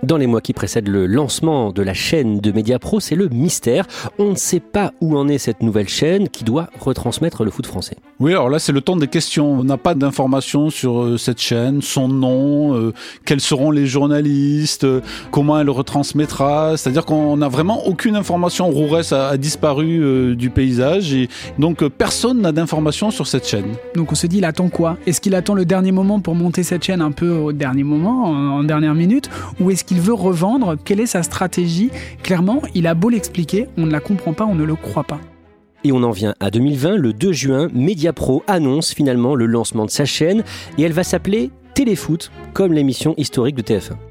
Dans 0.03 0.17
les 0.17 0.27
mois 0.27 0.41
qui 0.41 0.55
précèdent 0.55 0.89
le 0.89 1.07
lancement 1.07 1.73
de 1.73 1.83
la 1.83 1.93
chaîne 1.93 2.41
de 2.41 2.53
Mediapro, 2.53 3.01
c'est 3.01 3.15
le 3.15 3.29
mystère. 3.29 3.87
On 4.19 4.31
ne 4.31 4.35
sait 4.35 4.59
pas 4.61 4.93
où 5.03 5.15
en 5.15 5.29
est 5.29 5.37
cette 5.37 5.63
nouvelle 5.63 5.89
chaîne 5.91 6.31
qui 6.31 6.43
doit 6.43 6.71
retransmettre 6.81 7.45
le 7.45 7.51
foot 7.51 7.67
français. 7.67 7.97
Oui, 8.19 8.33
alors 8.33 8.49
là, 8.49 8.59
c'est 8.59 8.73
le 8.73 8.81
temps 8.81 8.97
des 8.97 9.09
questions. 9.09 9.53
On 9.53 9.63
n'a 9.65 9.77
pas 9.77 9.95
d'informations 9.95 10.71
sur 10.71 11.03
euh, 11.03 11.19
cette 11.19 11.41
chaîne, 11.41 11.83
son 11.83 12.09
nom, 12.09 12.75
euh, 12.75 12.95
quels 13.27 13.43
seront 13.43 13.71
les 13.71 13.87
journalistes, 13.87 14.85
euh, 14.85 15.03
comment 15.33 15.61
elle 15.61 15.69
retransmettra. 15.69 16.79
C'est-à-dire 16.79 17.05
qu'on 17.05 17.37
n'a 17.37 17.49
vraiment 17.49 17.87
aucune 17.87 18.17
information. 18.17 18.71
Rourès 18.71 19.13
a, 19.13 19.29
a 19.29 19.37
disparu 19.37 20.03
euh, 20.03 20.35
du 20.35 20.49
paysage 20.49 21.13
et 21.13 21.29
donc 21.59 21.83
euh, 21.83 21.91
personne 21.91 22.41
n'a 22.41 22.53
d'informations 22.53 23.11
sur 23.11 23.27
cette 23.27 23.47
chaîne. 23.47 23.75
Donc 23.95 24.13
on 24.13 24.15
se 24.15 24.27
dit, 24.27 24.39
il 24.39 24.45
attend 24.47 24.71
quoi? 24.71 24.97
Est-ce 25.07 25.21
qu'il 25.21 25.35
attend 25.35 25.55
le 25.55 25.67
dernier 25.67 25.93
moment 25.93 26.21
pour 26.21 26.35
monter 26.35 26.63
cette 26.63 26.85
chaîne 26.85 27.03
un 27.03 27.13
peu 27.13 27.31
au 27.31 27.53
dernier 27.53 27.85
moment, 27.85 28.25
en, 28.25 28.61
en 28.61 28.65
dernière 28.65 28.95
minute? 28.95 29.29
Ou 29.61 29.71
est-ce 29.71 29.85
qu'il 29.91 30.01
veut 30.01 30.15
revendre 30.15 30.77
Quelle 30.85 31.01
est 31.01 31.07
sa 31.07 31.25
stratégie? 31.25 31.91
Clairement, 32.23 32.63
il 32.77 32.87
a 32.87 32.95
beau 32.95 33.09
l'expliquer, 33.09 33.67
on 33.77 33.87
ne 33.87 33.91
la 33.91 33.99
comprend 33.99 34.35
pas, 34.35 34.47
on 34.47 34.55
ne 34.55 34.63
le 34.63 34.77
croit 34.77 35.03
pas. 35.03 35.19
Et 35.83 35.91
on 35.91 36.05
en 36.05 36.13
vient 36.13 36.37
à 36.39 36.53
2020, 36.53 36.95
le 36.95 37.13
2 37.13 37.33
juin, 37.33 37.69
Mediapro 37.75 38.45
annonce 38.47 38.95
finalement 38.95 39.35
le 39.35 39.47
lancement 39.47 39.87
de 39.87 39.91
sa 39.91 40.05
chaîne 40.05 40.45
et 40.79 40.83
elle 40.83 40.93
va 40.93 41.03
s'appeler 41.03 41.51
Téléfoot, 41.75 42.31
comme 42.53 42.73
l'émission 42.73 43.15
historique 43.17 43.57
de 43.57 43.63
TF1. 43.63 44.10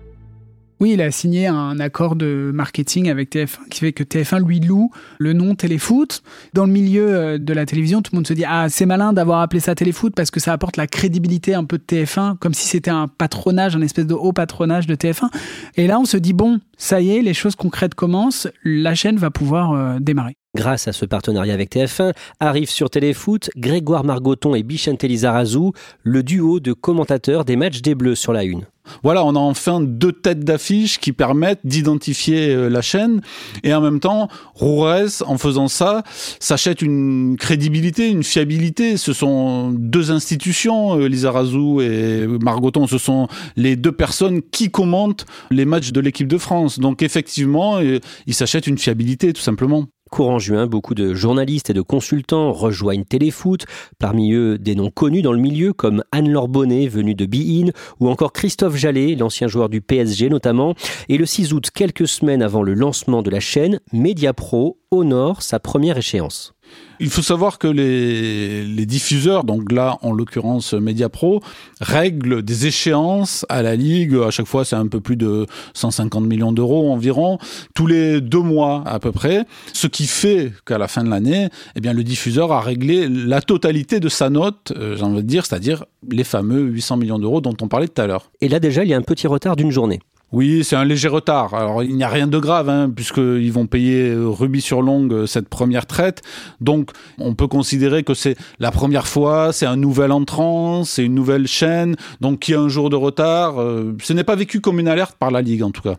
Oui, 0.80 0.94
il 0.94 1.02
a 1.02 1.12
signé 1.12 1.48
un 1.48 1.78
accord 1.82 2.16
de 2.16 2.52
marketing 2.54 3.10
avec 3.10 3.34
TF1 3.34 3.68
qui 3.70 3.82
fait 3.82 3.92
que 3.92 4.04
TF1 4.04 4.46
lui 4.48 4.62
loue 4.62 4.92
le 5.18 5.34
nom 5.34 5.54
Téléfoot. 5.54 6.24
Dans 6.54 6.66
le 6.66 6.72
milieu 6.72 7.14
euh, 7.14 7.38
de 7.38 7.54
la 7.54 7.66
télévision, 7.66 8.02
tout 8.02 8.12
le 8.14 8.20
monde 8.20 8.28
se 8.28 8.34
dit 8.34 8.46
ah 8.48 8.70
c'est 8.70 8.86
malin 8.86 9.12
d'avoir 9.12 9.42
appelé 9.42 9.60
ça 9.60 9.76
Téléfoot 9.76 10.14
parce 10.16 10.32
que 10.32 10.40
ça 10.40 10.54
apporte 10.54 10.78
la 10.78 10.88
crédibilité 10.88 11.54
un 11.54 11.66
peu 11.66 11.78
de 11.78 11.84
TF1, 11.84 12.38
comme 12.38 12.54
si 12.54 12.66
c'était 12.66 12.92
un 12.92 13.10
patronage, 13.10 13.76
un 13.76 13.82
espèce 13.82 14.08
de 14.08 14.14
haut 14.14 14.32
patronage 14.32 14.88
de 14.88 14.96
TF1. 14.96 15.30
Et 15.76 15.86
là, 15.86 16.00
on 16.00 16.06
se 16.06 16.16
dit 16.16 16.32
bon, 16.32 16.62
ça 16.78 17.02
y 17.02 17.12
est, 17.18 17.22
les 17.22 17.34
choses 17.34 17.58
concrètes 17.58 17.94
commencent, 17.94 18.48
la 18.64 18.96
chaîne 18.96 19.18
va 19.18 19.32
pouvoir 19.32 19.74
euh, 19.74 20.00
démarrer. 20.00 20.39
Grâce 20.56 20.88
à 20.88 20.94
ce 20.94 21.06
partenariat 21.06 21.54
avec 21.54 21.76
TF1, 21.76 22.12
arrive 22.40 22.72
sur 22.72 22.90
Téléfoot 22.90 23.52
Grégoire 23.56 24.04
Margoton 24.04 24.56
et 24.56 24.64
Bichente 24.64 25.04
Lizarazu, 25.04 25.74
le 26.02 26.24
duo 26.24 26.60
de 26.60 26.74
commentateurs 26.74 27.46
des 27.46 27.56
matchs 27.56 27.84
des 27.84 27.94
Bleus 27.94 28.16
sur 28.16 28.34
la 28.34 28.44
Une. 28.44 28.66
Voilà, 29.04 29.24
on 29.24 29.36
a 29.36 29.40
enfin 29.40 29.80
deux 29.80 30.12
têtes 30.12 30.44
d'affiche 30.44 31.00
qui 31.00 31.14
permettent 31.14 31.60
d'identifier 31.64 32.50
euh, 32.50 32.68
la 32.68 32.82
chaîne. 32.82 33.22
Et 33.64 33.74
en 33.76 33.82
même 33.82 34.00
temps, 34.00 34.28
Roures, 34.56 35.22
en 35.28 35.38
faisant 35.38 35.68
ça, 35.68 36.04
s'achète 36.40 36.82
une 36.82 37.38
crédibilité, 37.38 38.10
une 38.10 38.24
fiabilité. 38.24 38.98
Ce 38.98 39.14
sont 39.14 39.70
deux 39.72 40.10
institutions, 40.10 41.00
euh, 41.00 41.08
Lizarazu 41.08 41.82
et 41.82 42.26
Margoton, 42.42 42.88
ce 42.88 42.98
sont 42.98 43.28
les 43.56 43.76
deux 43.76 43.92
personnes 43.92 44.42
qui 44.42 44.72
commentent 44.72 45.28
les 45.52 45.66
matchs 45.66 45.92
de 45.92 46.00
l'équipe 46.00 46.28
de 46.28 46.38
France. 46.40 46.80
Donc 46.80 47.04
effectivement, 47.04 47.78
euh, 47.78 48.00
ils 48.26 48.34
s'achètent 48.34 48.68
une 48.68 48.80
fiabilité, 48.80 49.32
tout 49.34 49.42
simplement. 49.42 49.86
Courant 50.10 50.40
juin, 50.40 50.68
beaucoup 50.68 50.96
de 50.96 51.14
journalistes 51.14 51.70
et 51.70 51.74
de 51.74 51.82
consultants 51.82 52.52
rejoignent 52.52 53.04
Téléfoot, 53.04 53.66
parmi 54.00 54.34
eux 54.34 54.58
des 54.58 54.76
noms 54.76 54.90
connus 54.90 55.22
dans 55.22 55.34
le 55.34 55.40
milieu 55.40 55.72
comme 55.74 56.04
Anne-Laure 56.12 56.50
venue 56.50 57.16
de 57.16 57.26
Be-In, 57.26 57.72
ou 58.00 58.10
encore 58.10 58.34
Christophe 58.34 58.76
Jallet, 58.76 59.16
l'ancien 59.16 59.48
joueur 59.48 59.70
du 59.70 59.82
PSG 59.82 60.30
notamment. 60.30 60.74
Et 61.10 61.18
le 61.18 61.26
6 61.26 61.54
août, 61.54 61.70
quelques 61.74 62.08
semaines 62.08 62.42
avant 62.42 62.64
le 62.64 62.74
lancement 62.74 63.22
de 63.22 63.30
la 63.30 63.40
chaîne, 63.40 63.80
Mediapro 63.94 64.80
honore 64.92 65.42
sa 65.42 65.60
première 65.60 65.98
échéance. 65.98 66.54
Il 67.02 67.10
faut 67.10 67.22
savoir 67.22 67.60
que 67.60 67.68
les, 67.68 68.86
diffuseurs, 68.86 69.46
donc 69.46 69.72
là 69.72 69.98
en 70.02 70.12
l'occurrence 70.12 70.74
Mediapro, 70.74 71.42
règlent 71.80 72.42
des 72.42 72.68
échéances 72.68 73.46
à 73.48 73.62
la 73.62 73.76
Ligue. 73.76 74.16
À 74.16 74.32
chaque 74.32 74.48
fois, 74.48 74.66
c'est 74.66 74.76
un 74.76 74.88
peu 74.88 75.00
plus 75.00 75.16
de 75.16 75.46
150 75.76 76.26
millions 76.26 76.52
d'euros 76.52 76.92
environ, 76.92 77.38
tous 77.74 77.88
les 77.88 78.20
deux 78.20 78.42
mois 78.42 78.84
à 78.86 79.00
peu 79.00 79.12
près. 79.14 79.46
Ce 79.72 79.88
qui 79.88 80.08
fait 80.08 80.52
qu'à 80.66 80.78
la 80.78 80.88
fin 80.88 81.04
de 81.04 81.10
l'année, 81.10 81.50
eh 81.76 81.80
le 81.80 82.04
diffuseur 82.04 82.52
a 82.52 82.60
réglé 82.60 83.08
la 83.08 83.42
totalité 83.42 84.00
de 84.00 84.10
sa 84.10 84.30
note, 84.30 84.74
euh, 84.76 84.98
j'ai 84.98 85.04
envie 85.04 85.24
de 85.24 85.28
dire, 85.28 85.46
c'est-à-dire 85.46 85.86
les 86.10 86.24
fameux 86.24 86.62
800 86.62 86.98
millions 86.98 87.20
d'euros 87.20 87.42
dont 87.42 87.56
on 87.62 87.68
parlait 87.68 87.88
tout 87.88 88.02
à 88.02 88.08
l'heure. 88.08 88.32
Et 88.42 88.50
là 88.50 88.60
déjà, 88.60 88.84
il 88.84 88.90
y 88.90 88.94
a 88.94 88.98
un 88.98 89.02
petit 89.02 89.28
retard 89.28 89.56
d'une 89.56 89.72
journée. 89.72 90.00
Oui, 90.32 90.64
c'est 90.64 90.76
un 90.76 90.86
léger 90.86 91.08
retard. 91.08 91.54
Alors, 91.54 91.84
il 91.84 91.96
n'y 91.96 92.04
a 92.04 92.08
rien 92.08 92.28
de 92.28 92.38
grave, 92.38 92.70
hein, 92.70 92.92
puisqu'ils 92.96 93.52
vont 93.52 93.66
payer 93.66 94.14
rubis 94.16 94.62
sur 94.62 94.82
longue 94.82 95.26
cette 95.26 95.50
première 95.50 95.88
traite. 95.88 96.22
Donc, 96.62 96.92
on 97.18 97.34
peut 97.34 97.48
considérer 97.48 98.04
que 98.04 98.14
c'est 98.14 98.36
la 98.60 98.72
première 98.72 99.08
fois, 99.08 99.52
c'est 99.54 99.66
un 99.66 99.76
nouvel 99.76 100.12
entrant, 100.12 100.84
c'est 100.84 101.04
une 101.04 101.16
nouvelle 101.16 101.48
chaîne. 101.48 101.96
Donc, 102.22 102.48
il 102.48 102.52
y 102.52 102.56
a 102.56 102.60
un 102.60 102.70
jour 102.70 102.90
de 102.90 102.96
retard. 102.96 103.60
Euh, 103.60 103.96
ce 104.04 104.14
n'est 104.14 104.24
pas 104.24 104.36
vécu 104.36 104.62
comme 104.62 104.80
une 104.80 104.88
alerte 104.88 105.16
par 105.18 105.32
la 105.32 105.42
Ligue, 105.42 105.64
en 105.64 105.72
tout 105.72 105.82
cas. 105.82 105.96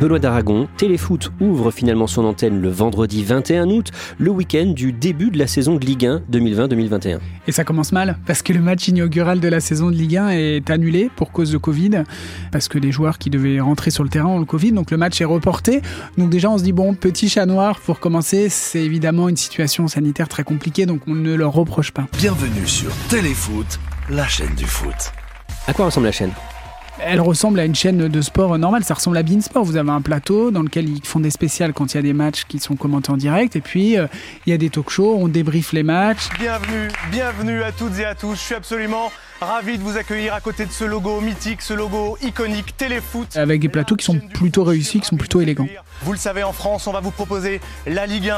Benoît 0.00 0.20
d'Aragon, 0.20 0.68
Téléfoot 0.76 1.32
ouvre 1.40 1.72
finalement 1.72 2.06
son 2.06 2.24
antenne 2.24 2.60
le 2.60 2.68
vendredi 2.68 3.24
21 3.24 3.68
août, 3.68 3.90
le 4.18 4.30
week-end 4.30 4.66
du 4.66 4.92
début 4.92 5.30
de 5.30 5.38
la 5.38 5.48
saison 5.48 5.74
de 5.74 5.84
Ligue 5.84 6.06
1 6.06 6.22
2020-2021. 6.30 7.18
Et 7.48 7.52
ça 7.52 7.64
commence 7.64 7.90
mal, 7.90 8.16
parce 8.24 8.42
que 8.42 8.52
le 8.52 8.60
match 8.60 8.86
inaugural 8.86 9.40
de 9.40 9.48
la 9.48 9.58
saison 9.58 9.90
de 9.90 9.96
Ligue 9.96 10.16
1 10.16 10.28
est 10.28 10.70
annulé 10.70 11.10
pour 11.16 11.32
cause 11.32 11.50
de 11.50 11.58
Covid, 11.58 12.04
parce 12.52 12.68
que 12.68 12.78
les 12.78 12.92
joueurs 12.92 13.18
qui 13.18 13.28
devaient 13.28 13.58
rentrer 13.58 13.90
sur 13.90 14.04
le 14.04 14.08
terrain 14.08 14.28
ont 14.28 14.38
le 14.38 14.44
Covid, 14.44 14.70
donc 14.70 14.92
le 14.92 14.98
match 14.98 15.20
est 15.20 15.24
reporté. 15.24 15.82
Donc 16.16 16.30
déjà 16.30 16.48
on 16.48 16.58
se 16.58 16.62
dit, 16.62 16.72
bon, 16.72 16.94
petit 16.94 17.28
chat 17.28 17.46
noir 17.46 17.80
pour 17.80 17.98
commencer, 17.98 18.48
c'est 18.50 18.82
évidemment 18.82 19.28
une 19.28 19.36
situation 19.36 19.88
sanitaire 19.88 20.28
très 20.28 20.44
compliquée, 20.44 20.86
donc 20.86 21.00
on 21.08 21.14
ne 21.14 21.34
leur 21.34 21.52
reproche 21.52 21.90
pas. 21.90 22.06
Bienvenue 22.16 22.68
sur 22.68 22.92
Téléfoot, 23.08 23.80
la 24.10 24.28
chaîne 24.28 24.54
du 24.54 24.66
foot. 24.66 25.12
À 25.66 25.72
quoi 25.72 25.86
ressemble 25.86 26.06
la 26.06 26.12
chaîne? 26.12 26.30
Elle 27.00 27.20
ressemble 27.20 27.60
à 27.60 27.64
une 27.64 27.74
chaîne 27.74 28.08
de 28.08 28.20
sport 28.20 28.56
normale. 28.58 28.84
Ça 28.84 28.94
ressemble 28.94 29.16
à 29.16 29.22
Beansport. 29.22 29.64
Vous 29.64 29.76
avez 29.76 29.90
un 29.90 30.00
plateau 30.00 30.50
dans 30.50 30.62
lequel 30.62 30.88
ils 30.88 31.04
font 31.04 31.20
des 31.20 31.30
spéciales 31.30 31.72
quand 31.72 31.94
il 31.94 31.96
y 31.96 32.00
a 32.00 32.02
des 32.02 32.12
matchs 32.12 32.44
qui 32.44 32.58
sont 32.58 32.76
commentés 32.76 33.10
en 33.10 33.16
direct. 33.16 33.56
Et 33.56 33.60
puis, 33.60 33.98
euh, 33.98 34.06
il 34.46 34.50
y 34.50 34.52
a 34.52 34.58
des 34.58 34.70
talk 34.70 34.90
shows. 34.90 35.16
On 35.18 35.28
débriefe 35.28 35.72
les 35.72 35.82
matchs. 35.82 36.28
Bienvenue, 36.38 36.88
bienvenue 37.10 37.62
à 37.62 37.72
toutes 37.72 37.98
et 37.98 38.04
à 38.04 38.14
tous. 38.14 38.34
Je 38.34 38.40
suis 38.40 38.54
absolument 38.54 39.10
ravi 39.40 39.78
de 39.78 39.82
vous 39.82 39.96
accueillir 39.96 40.34
à 40.34 40.40
côté 40.40 40.66
de 40.66 40.72
ce 40.72 40.84
logo 40.84 41.20
mythique, 41.20 41.62
ce 41.62 41.74
logo 41.74 42.18
iconique 42.22 42.76
Téléfoot. 42.76 43.36
Avec 43.36 43.60
des 43.60 43.68
plateaux 43.68 43.96
qui 43.96 44.04
sont 44.04 44.18
plutôt 44.18 44.64
réussis, 44.64 45.00
qui 45.00 45.06
sont 45.06 45.16
plutôt 45.16 45.40
élégants. 45.40 45.68
Vous 46.02 46.12
le 46.12 46.18
savez, 46.18 46.42
en 46.42 46.52
France, 46.52 46.86
on 46.86 46.92
va 46.92 47.00
vous 47.00 47.12
proposer 47.12 47.60
la 47.86 48.06
Ligue 48.06 48.30
1 48.30 48.36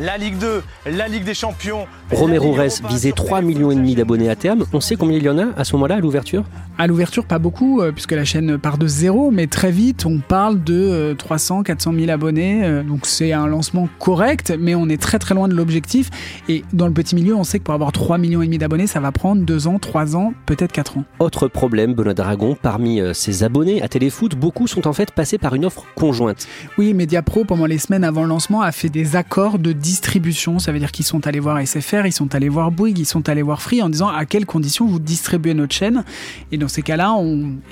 la 0.00 0.18
Ligue 0.18 0.38
2, 0.38 0.62
la 0.92 1.08
Ligue 1.08 1.24
des 1.24 1.34
Champions. 1.34 1.86
Romero 2.12 2.52
Rez 2.52 2.68
visait 2.88 3.12
3 3.12 3.40
millions 3.40 3.70
et 3.70 3.74
demi 3.74 3.94
d'abonnés 3.94 4.28
à 4.28 4.36
terme. 4.36 4.64
On 4.72 4.80
sait 4.80 4.96
combien 4.96 5.16
il 5.16 5.22
y 5.24 5.28
en 5.28 5.38
a 5.38 5.46
à 5.56 5.64
ce 5.64 5.72
moment-là 5.74 5.96
à 5.96 6.00
l'ouverture? 6.00 6.44
À 6.78 6.86
l'ouverture, 6.86 7.24
pas 7.24 7.38
beaucoup, 7.38 7.80
euh, 7.80 7.90
puisque 7.92 8.12
la 8.12 8.24
chaîne 8.26 8.58
part 8.58 8.76
de 8.76 8.86
zéro, 8.86 9.30
mais 9.30 9.46
très 9.46 9.70
vite, 9.70 10.04
on 10.04 10.18
parle 10.18 10.62
de 10.62 11.14
300, 11.16 11.62
400 11.62 11.94
000 11.94 12.10
abonnés. 12.10 12.64
euh, 12.64 12.82
Donc 12.82 13.06
c'est 13.06 13.32
un 13.32 13.46
lancement 13.46 13.88
correct, 13.98 14.52
mais 14.58 14.74
on 14.74 14.88
est 14.88 15.00
très 15.00 15.18
très 15.18 15.34
loin 15.34 15.48
de 15.48 15.54
l'objectif. 15.54 16.10
Et 16.48 16.62
dans 16.74 16.86
le 16.86 16.92
petit 16.92 17.14
milieu, 17.14 17.34
on 17.34 17.44
sait 17.44 17.58
que 17.58 17.64
pour 17.64 17.74
avoir 17.74 17.92
3 17.92 18.18
millions 18.18 18.42
et 18.42 18.46
demi 18.46 18.58
d'abonnés, 18.58 18.86
ça 18.86 19.00
va 19.00 19.10
prendre 19.12 19.42
2 19.42 19.66
ans, 19.66 19.78
3 19.78 20.16
ans, 20.16 20.34
peut-être 20.44 20.72
4 20.72 20.98
ans. 20.98 21.04
Autre 21.18 21.48
problème, 21.48 21.94
Benoît 21.94 22.12
Dragon, 22.14 22.56
parmi 22.60 23.00
euh, 23.00 23.14
ses 23.14 23.42
abonnés 23.42 23.80
à 23.82 23.88
Téléfoot, 23.88 24.34
beaucoup 24.36 24.66
sont 24.66 24.86
en 24.86 24.92
fait 24.92 25.10
passés 25.12 25.38
par 25.38 25.54
une 25.54 25.64
offre 25.64 25.84
conjointe. 25.94 26.46
Oui, 26.76 26.92
Mediapro, 26.92 27.44
pendant 27.44 27.66
les 27.66 27.78
semaines 27.78 28.04
avant 28.04 28.22
le 28.22 28.28
lancement, 28.28 28.60
a 28.60 28.70
fait 28.72 28.90
des 28.90 29.16
accords 29.16 29.58
de 29.58 29.72
distribution. 29.86 30.58
Ça 30.58 30.72
veut 30.72 30.78
dire 30.78 30.90
qu'ils 30.90 31.04
sont 31.04 31.26
allés 31.26 31.38
voir 31.38 31.64
SFR, 31.64 32.06
ils 32.06 32.12
sont 32.12 32.34
allés 32.34 32.48
voir 32.48 32.70
Bouygues, 32.72 32.98
ils 32.98 33.06
sont 33.06 33.28
allés 33.28 33.42
voir 33.42 33.62
Free 33.62 33.82
en 33.82 33.88
disant 33.88 34.08
à 34.08 34.24
quelles 34.24 34.46
conditions 34.46 34.86
vous 34.86 34.98
distribuez 34.98 35.54
notre 35.54 35.74
chaîne. 35.74 36.04
Et 36.50 36.58
dans 36.58 36.68
ces 36.68 36.82
cas-là, 36.82 37.16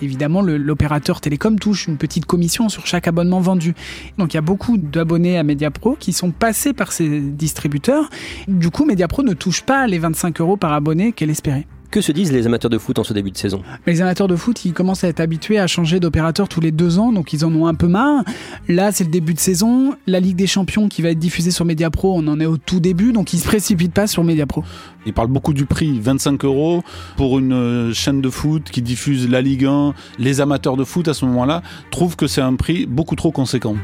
évidemment, 0.01 0.41
l'opérateur 0.43 1.21
télécom 1.21 1.59
touche 1.59 1.89
une 1.89 1.97
petite 1.97 2.27
commission 2.27 2.69
sur 2.69 2.87
chaque 2.87 3.09
abonnement 3.09 3.41
vendu. 3.41 3.75
Donc 4.19 4.33
il 4.33 4.37
y 4.37 4.39
a 4.39 4.43
beaucoup 4.43 4.77
d'abonnés 4.79 5.39
à 5.39 5.43
Mediapro 5.43 5.97
qui 5.99 6.13
sont 6.13 6.31
passés 6.31 6.73
par 6.73 6.93
ces 6.93 7.21
distributeurs. 7.21 8.09
Du 8.47 8.71
coup, 8.71 8.85
Mediapro 8.85 9.23
ne 9.23 9.35
touche 9.35 9.63
pas 9.63 9.87
les 9.87 9.99
25 9.99 10.41
euros 10.41 10.57
par 10.57 10.73
abonné 10.73 11.13
qu'elle 11.13 11.31
espérait. 11.31 11.67
Que 11.91 12.01
se 12.01 12.13
disent 12.13 12.33
les 12.33 12.47
amateurs 12.47 12.71
de 12.71 12.79
foot 12.79 12.99
en 12.99 13.05
ce 13.05 13.13
début 13.13 13.31
de 13.31 13.37
saison? 13.37 13.63
Les 13.87 14.01
amateurs 14.01 14.27
de 14.27 14.35
foot, 14.35 14.65
ils 14.65 14.73
commencent 14.73 15.05
à 15.05 15.09
être 15.09 15.21
habitués 15.21 15.59
à 15.59 15.67
changer 15.67 16.01
d'opérateur 16.01 16.49
tous 16.49 16.61
les 16.61 16.73
deux 16.73 16.99
ans, 16.99 17.13
donc 17.13 17.33
ils 17.33 17.45
en 17.45 17.55
ont 17.55 17.67
un 17.67 17.75
peu 17.75 17.87
marre. 17.87 18.25
Là, 18.69 18.91
c'est 18.91 19.05
le 19.05 19.11
début 19.11 19.35
de 19.35 19.39
saison. 19.39 19.95
La 20.07 20.19
Ligue 20.19 20.37
des 20.37 20.47
Champions 20.47 20.89
qui 20.89 21.03
va 21.03 21.11
être 21.11 21.19
diffusée 21.19 21.53
sur 21.53 21.65
Mediapro, 21.65 22.15
on 22.17 22.27
en 22.27 22.41
est 22.41 22.47
au 22.47 22.57
tout 22.57 22.81
début, 22.81 23.13
donc 23.13 23.33
ils 23.33 23.39
se 23.39 23.47
précipitent 23.47 23.95
pas 23.95 24.07
sur 24.07 24.25
Mediapro. 24.25 24.65
Il 25.07 25.13
parle 25.13 25.29
beaucoup 25.29 25.53
du 25.53 25.67
prix, 25.67 26.01
25 26.01 26.45
euros 26.45 26.83
pour 27.17 27.39
une 27.39 27.53
euh, 27.53 27.93
chaîne 27.93 28.21
de 28.21 28.31
foot 28.31 28.71
qui 28.71 28.83
diffuse 28.83 29.29
la 29.29 29.41
Ligue 29.41 29.67
1. 29.67 29.95
Les 30.19 30.41
amateurs 30.41 30.77
de 30.77 30.85
foot 30.85 31.07
à 31.09 31.15
ce 31.15 31.25
moment-là 31.27 31.63
trouvent 31.91 32.17
que 32.17 32.27
c'est 32.27 32.41
un 32.41 32.57
prix 32.57 32.87
beaucoup 32.87 33.15
trop 33.15 33.31
conséquent. 33.31 33.77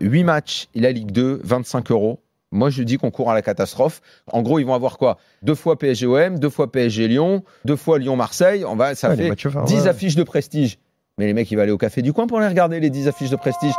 8 0.00 0.24
matchs 0.24 0.68
et 0.74 0.80
la 0.80 0.92
Ligue 0.92 1.12
2, 1.12 1.40
25 1.42 1.90
euros. 1.90 2.20
Moi, 2.52 2.70
je 2.70 2.82
dis 2.82 2.96
qu'on 2.96 3.10
court 3.10 3.30
à 3.30 3.34
la 3.34 3.42
catastrophe. 3.42 4.00
En 4.32 4.42
gros, 4.42 4.58
ils 4.58 4.64
vont 4.66 4.74
avoir 4.74 4.98
quoi? 4.98 5.18
Deux 5.42 5.54
fois 5.54 5.76
PSG-OM, 5.78 6.38
deux 6.38 6.48
fois 6.50 6.70
PSG-Lyon, 6.70 7.42
deux 7.64 7.76
fois 7.76 7.98
Lyon-Marseille. 7.98 8.64
On 8.64 8.76
va, 8.76 8.94
ça 8.94 9.08
Ouais, 9.10 9.16
les 9.16 9.22
fait 9.24 9.28
matchs 9.30 9.48
forts, 9.48 9.64
10 9.64 9.74
ouais. 9.82 9.88
affiches 9.88 10.14
de 10.16 10.22
prestige. 10.22 10.78
Mais 11.18 11.26
les 11.26 11.32
mecs, 11.34 11.50
ils 11.50 11.56
vont 11.56 11.62
aller 11.62 11.72
au 11.72 11.78
café 11.78 12.02
du 12.02 12.12
coin 12.12 12.26
pour 12.26 12.40
les 12.40 12.46
regarder, 12.48 12.78
les 12.78 12.90
10 12.90 13.08
affiches 13.08 13.30
de 13.30 13.36
prestige. 13.36 13.72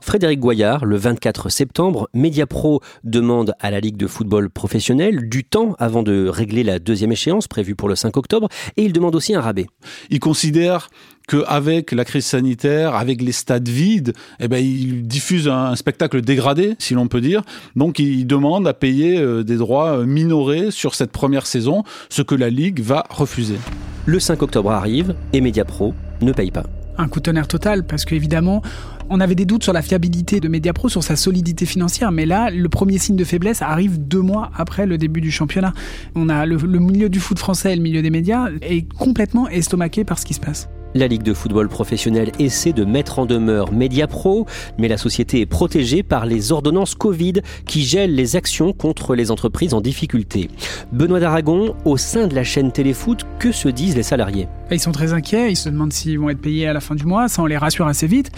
Frédéric 0.00 0.40
Goyard, 0.40 0.84
le 0.84 0.96
24 0.96 1.48
septembre, 1.48 2.08
Mediapro 2.14 2.80
demande 3.04 3.52
à 3.60 3.70
la 3.70 3.80
Ligue 3.80 3.96
de 3.96 4.06
football 4.06 4.48
professionnel 4.48 5.28
du 5.28 5.44
temps 5.44 5.74
avant 5.78 6.02
de 6.02 6.28
régler 6.28 6.62
la 6.62 6.78
deuxième 6.78 7.12
échéance 7.12 7.48
prévue 7.48 7.74
pour 7.74 7.88
le 7.88 7.96
5 7.96 8.16
octobre 8.16 8.48
et 8.76 8.84
il 8.84 8.92
demande 8.92 9.14
aussi 9.14 9.34
un 9.34 9.40
rabais. 9.40 9.66
Il 10.10 10.20
considère 10.20 10.88
qu'avec 11.28 11.92
la 11.92 12.04
crise 12.04 12.24
sanitaire, 12.24 12.94
avec 12.94 13.20
les 13.20 13.32
stades 13.32 13.68
vides, 13.68 14.14
eh 14.40 14.48
ben, 14.48 14.64
il 14.64 15.06
diffuse 15.06 15.46
un 15.48 15.76
spectacle 15.76 16.22
dégradé, 16.22 16.74
si 16.78 16.94
l'on 16.94 17.06
peut 17.06 17.20
dire. 17.20 17.42
Donc, 17.76 17.98
il 17.98 18.26
demande 18.26 18.66
à 18.66 18.74
payer 18.74 19.18
euh, 19.18 19.44
des 19.44 19.56
droits 19.56 19.98
euh, 19.98 20.06
minorés 20.06 20.70
sur 20.70 20.94
cette 20.94 21.12
première 21.12 21.46
saison, 21.46 21.84
ce 22.08 22.22
que 22.22 22.34
la 22.34 22.48
Ligue 22.48 22.80
va 22.80 23.04
refuser. 23.10 23.58
Le 24.06 24.18
5 24.18 24.42
octobre 24.42 24.70
arrive 24.70 25.14
et 25.34 25.42
Mediapro 25.42 25.92
ne 26.22 26.32
paye 26.32 26.50
pas. 26.50 26.64
Un 26.96 27.08
coup 27.08 27.20
de 27.20 27.24
tonnerre 27.24 27.46
total, 27.46 27.84
parce 27.84 28.04
qu'évidemment, 28.04 28.62
on 29.10 29.20
avait 29.20 29.34
des 29.34 29.44
doutes 29.44 29.64
sur 29.64 29.72
la 29.72 29.82
fiabilité 29.82 30.40
de 30.40 30.48
Mediapro, 30.48 30.88
sur 30.88 31.02
sa 31.02 31.16
solidité 31.16 31.66
financière, 31.66 32.12
mais 32.12 32.26
là, 32.26 32.50
le 32.50 32.68
premier 32.68 32.98
signe 32.98 33.16
de 33.16 33.24
faiblesse 33.24 33.62
arrive 33.62 33.98
deux 33.98 34.20
mois 34.20 34.50
après 34.56 34.86
le 34.86 34.98
début 34.98 35.20
du 35.20 35.30
championnat. 35.30 35.72
Le 36.14 36.78
milieu 36.78 37.08
du 37.08 37.20
foot 37.20 37.38
français 37.38 37.72
et 37.72 37.76
le 37.76 37.82
milieu 37.82 38.02
des 38.02 38.10
médias 38.10 38.48
est 38.62 38.86
complètement 38.88 39.48
estomaqué 39.48 40.04
par 40.04 40.18
ce 40.18 40.26
qui 40.26 40.34
se 40.34 40.40
passe. 40.40 40.68
La 40.94 41.06
Ligue 41.06 41.22
de 41.22 41.34
football 41.34 41.68
professionnel 41.68 42.32
essaie 42.38 42.72
de 42.72 42.84
mettre 42.84 43.18
en 43.18 43.26
demeure 43.26 43.72
Mediapro, 43.72 44.46
mais 44.78 44.88
la 44.88 44.96
société 44.96 45.40
est 45.42 45.46
protégée 45.46 46.02
par 46.02 46.24
les 46.24 46.50
ordonnances 46.50 46.94
Covid 46.94 47.34
qui 47.66 47.82
gèlent 47.84 48.14
les 48.14 48.36
actions 48.36 48.72
contre 48.72 49.14
les 49.14 49.30
entreprises 49.30 49.74
en 49.74 49.82
difficulté. 49.82 50.48
Benoît 50.92 51.20
d'Aragon, 51.20 51.74
au 51.84 51.98
sein 51.98 52.26
de 52.26 52.34
la 52.34 52.42
chaîne 52.42 52.72
Téléfoot, 52.72 53.26
que 53.38 53.52
se 53.52 53.68
disent 53.68 53.96
les 53.96 54.02
salariés? 54.02 54.48
Ils 54.70 54.80
sont 54.80 54.92
très 54.92 55.14
inquiets, 55.14 55.50
ils 55.50 55.56
se 55.56 55.70
demandent 55.70 55.92
s'ils 55.92 56.18
vont 56.18 56.28
être 56.28 56.40
payés 56.40 56.66
à 56.66 56.74
la 56.74 56.80
fin 56.80 56.94
du 56.94 57.06
mois, 57.06 57.28
ça 57.28 57.42
on 57.42 57.46
les 57.46 57.56
rassure 57.56 57.86
assez 57.86 58.06
vite. 58.06 58.30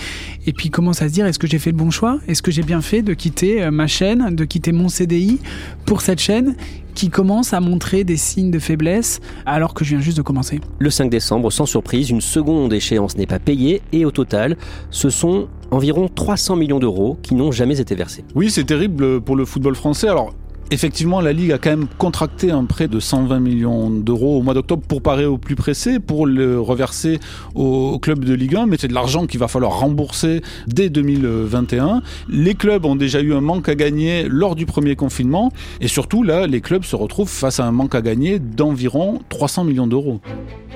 Et 0.46 0.52
puis 0.52 0.68
ils 0.68 0.70
commencent 0.70 1.02
à 1.02 1.08
se 1.08 1.12
dire 1.12 1.26
est-ce 1.26 1.40
que 1.40 1.48
j'ai 1.48 1.58
fait 1.58 1.70
le 1.70 1.76
bon 1.76 1.90
choix? 1.90 2.20
Est-ce 2.28 2.40
que 2.40 2.52
j'ai 2.52 2.62
bien 2.62 2.80
fait 2.80 3.02
de 3.02 3.14
quitter 3.14 3.62
euh, 3.62 3.70
ma 3.72 3.88
chaîne, 3.88 4.34
de 4.34 4.44
quitter 4.44 4.70
mon 4.70 4.88
CDI 4.88 5.40
pour 5.86 6.02
cette 6.02 6.20
chaîne 6.20 6.54
qui 6.94 7.10
commence 7.10 7.52
à 7.52 7.60
montrer 7.60 8.04
des 8.04 8.16
signes 8.16 8.50
de 8.50 8.60
faiblesse 8.60 9.20
alors 9.44 9.74
que 9.74 9.84
je 9.84 9.90
viens 9.90 10.00
juste 10.00 10.16
de 10.18 10.22
commencer? 10.22 10.60
Le 10.78 10.90
5 10.90 11.10
décembre, 11.10 11.50
sans 11.50 11.66
surprise, 11.66 12.10
une 12.10 12.20
seconde 12.20 12.72
échéance 12.72 13.16
n'est 13.16 13.26
pas 13.26 13.40
payée 13.40 13.82
et 13.92 14.04
au 14.04 14.12
total, 14.12 14.56
ce 14.90 15.10
sont 15.10 15.48
environ 15.72 16.08
300 16.08 16.54
millions 16.56 16.78
d'euros 16.78 17.18
qui 17.22 17.34
n'ont 17.34 17.50
jamais 17.50 17.80
été 17.80 17.96
versés. 17.96 18.24
Oui, 18.36 18.50
c'est 18.50 18.64
terrible 18.64 19.20
pour 19.20 19.34
le 19.34 19.44
football 19.44 19.74
français. 19.74 20.08
Alors, 20.08 20.32
Effectivement, 20.72 21.20
la 21.20 21.32
Ligue 21.32 21.50
a 21.50 21.58
quand 21.58 21.70
même 21.70 21.88
contracté 21.98 22.52
un 22.52 22.64
prêt 22.64 22.86
de 22.86 23.00
120 23.00 23.40
millions 23.40 23.90
d'euros 23.90 24.38
au 24.38 24.42
mois 24.42 24.54
d'octobre 24.54 24.82
pour 24.86 25.02
parer 25.02 25.26
au 25.26 25.36
plus 25.36 25.56
pressé, 25.56 25.98
pour 25.98 26.26
le 26.26 26.60
reverser 26.60 27.18
au 27.56 27.98
club 27.98 28.24
de 28.24 28.32
Ligue 28.34 28.54
1, 28.54 28.66
mais 28.66 28.76
c'est 28.78 28.86
de 28.86 28.94
l'argent 28.94 29.26
qu'il 29.26 29.40
va 29.40 29.48
falloir 29.48 29.80
rembourser 29.80 30.42
dès 30.68 30.88
2021. 30.88 32.02
Les 32.28 32.54
clubs 32.54 32.84
ont 32.84 32.94
déjà 32.94 33.20
eu 33.20 33.34
un 33.34 33.40
manque 33.40 33.68
à 33.68 33.74
gagner 33.74 34.28
lors 34.28 34.54
du 34.54 34.64
premier 34.64 34.94
confinement, 34.94 35.52
et 35.80 35.88
surtout 35.88 36.22
là, 36.22 36.46
les 36.46 36.60
clubs 36.60 36.84
se 36.84 36.94
retrouvent 36.94 37.28
face 37.28 37.58
à 37.58 37.64
un 37.64 37.72
manque 37.72 37.96
à 37.96 38.00
gagner 38.00 38.38
d'environ 38.38 39.18
300 39.28 39.64
millions 39.64 39.88
d'euros. 39.88 40.20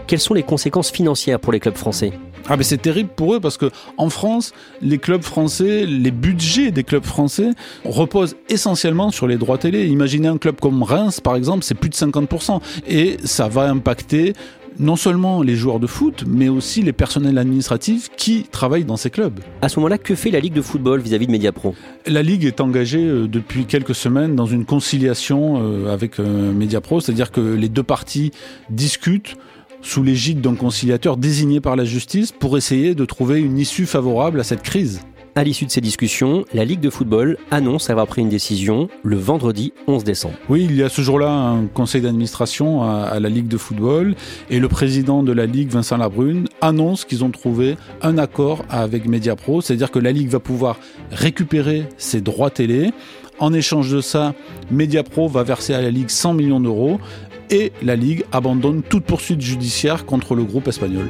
Quelles 0.09 0.19
sont 0.19 0.35
les 0.35 0.43
conséquences 0.43 0.91
financières 0.91 1.39
pour 1.39 1.53
les 1.53 1.61
clubs 1.61 1.77
français? 1.77 2.13
Ah 2.49 2.57
ben 2.57 2.63
c'est 2.63 2.81
terrible 2.81 3.11
pour 3.15 3.35
eux 3.35 3.41
parce 3.41 3.57
que 3.57 3.71
en 3.97 4.11
France, 4.11 4.53
les 4.83 4.99
clubs 4.99 5.23
français, 5.23 5.87
les 5.87 6.11
budgets 6.11 6.71
des 6.71 6.85
clubs 6.85 7.05
français 7.05 7.51
reposent 7.85 8.37
essentiellement 8.49 9.11
sur 9.11 9.27
les 9.27 9.37
droits 9.37 9.59
télé. 9.59 9.87
Imaginez 9.87 10.29
un 10.29 10.39
club 10.39 10.61
comme 10.61 10.83
Reims 10.83 11.21
par 11.21 11.37
exemple, 11.37 11.65
c'est 11.65 11.75
plus 11.75 11.91
de 11.91 11.95
50% 11.95 12.61
et 12.87 13.17
ça 13.25 13.49
va 13.49 13.69
impacter 13.71 14.35
non 14.79 14.97
seulement 14.97 15.43
les 15.43 15.55
joueurs 15.55 15.81
de 15.81 15.87
foot, 15.87 16.25
mais 16.27 16.49
aussi 16.49 16.83
les 16.83 16.93
personnels 16.93 17.39
administratifs 17.39 18.11
qui 18.17 18.45
travaillent 18.51 18.85
dans 18.85 18.97
ces 18.97 19.11
clubs. 19.11 19.41
À 19.63 19.69
ce 19.69 19.79
moment-là, 19.79 19.99
que 19.99 20.15
fait 20.15 20.31
la 20.31 20.41
Ligue 20.41 20.55
de 20.55 20.63
football 20.63 21.01
vis-à-vis 21.01 21.27
de 21.27 21.33
Mediapro? 21.33 21.75
La 22.07 22.23
Ligue 22.23 22.45
est 22.45 22.61
engagée 22.61 23.05
euh, 23.05 23.29
depuis 23.29 23.67
quelques 23.67 23.95
semaines 23.95 24.35
dans 24.35 24.47
une 24.47 24.65
conciliation 24.65 25.63
euh, 25.63 25.93
avec 25.93 26.19
euh, 26.19 26.53
Mediapro, 26.53 27.01
c'est-à-dire 27.01 27.31
que 27.31 27.41
les 27.41 27.69
deux 27.69 27.83
parties 27.83 28.33
discutent 28.71 29.37
sous 29.85 30.03
l'égide 30.03 30.41
d'un 30.41 30.57
conciliateur 30.57 31.17
désigné 31.17 31.61
par 31.61 31.77
la 31.77 31.85
justice 31.85 32.33
pour 32.33 32.57
essayer 32.57 32.95
de 32.95 33.05
trouver 33.05 33.41
une 33.41 33.59
issue 33.59 33.87
favorable 33.87 34.41
à 34.41 34.45
cette 34.45 34.63
crise. 34.63 35.03
À 35.37 35.43
l'issue 35.43 35.67
de 35.67 35.71
ces 35.73 35.81
discussions, 35.81 36.45
la 36.55 36.65
Ligue 36.65 36.79
de 36.79 36.91
football 36.91 37.37
annonce 37.51 37.91
avoir 37.91 38.07
pris 38.07 38.23
une 38.23 38.29
décision 38.29 38.89
le 39.03 39.17
vendredi 39.17 39.73
11 39.89 40.05
décembre. 40.05 40.37
Oui, 40.49 40.65
il 40.71 40.77
y 40.77 40.83
a 40.85 40.89
ce 40.89 41.03
jour-là 41.03 41.29
un 41.29 41.67
conseil 41.67 42.03
d'administration 42.03 42.85
à, 42.85 43.03
à, 43.07 43.19
la 43.19 43.29
Ligue 43.29 43.49
de 43.49 43.57
football 43.57 44.15
et 44.49 44.61
le 44.61 44.69
président 44.69 45.25
de 45.25 45.33
la 45.33 45.47
Ligue, 45.47 45.71
Vincent 45.71 45.97
Labrune, 45.97 46.47
annonce 46.61 47.05
qu'ils 47.05 47.25
ont 47.25 47.31
trouvé 47.31 47.77
un 48.01 48.17
accord 48.17 48.65
avec 48.71 49.07
Mediapro, 49.09 49.61
c'est-à-dire 49.61 49.91
que 49.91 49.99
la 49.99 50.13
Ligue 50.13 50.29
va 50.29 50.39
pouvoir 50.39 50.79
récupérer 51.11 51.89
ses 51.97 52.21
droits 52.21 52.51
télé. 52.51 52.93
En 53.41 53.53
échange 53.53 53.91
de 53.91 54.01
ça, 54.01 54.35
Mediapro 54.71 55.27
va 55.27 55.43
verser 55.43 55.75
à 55.75 55.83
la 55.83 55.91
Ligue 55.91 56.11
100 56.11 56.35
millions 56.35 56.61
d'euros 56.61 57.01
et 57.55 57.73
la 57.83 57.95
Ligue 57.95 58.25
abandonne 58.33 58.83
toute 58.83 59.05
poursuite 59.05 59.41
judiciaire 59.41 60.05
contre 60.07 60.35
le 60.35 60.43
groupe 60.43 60.67
espagnol. 60.67 61.09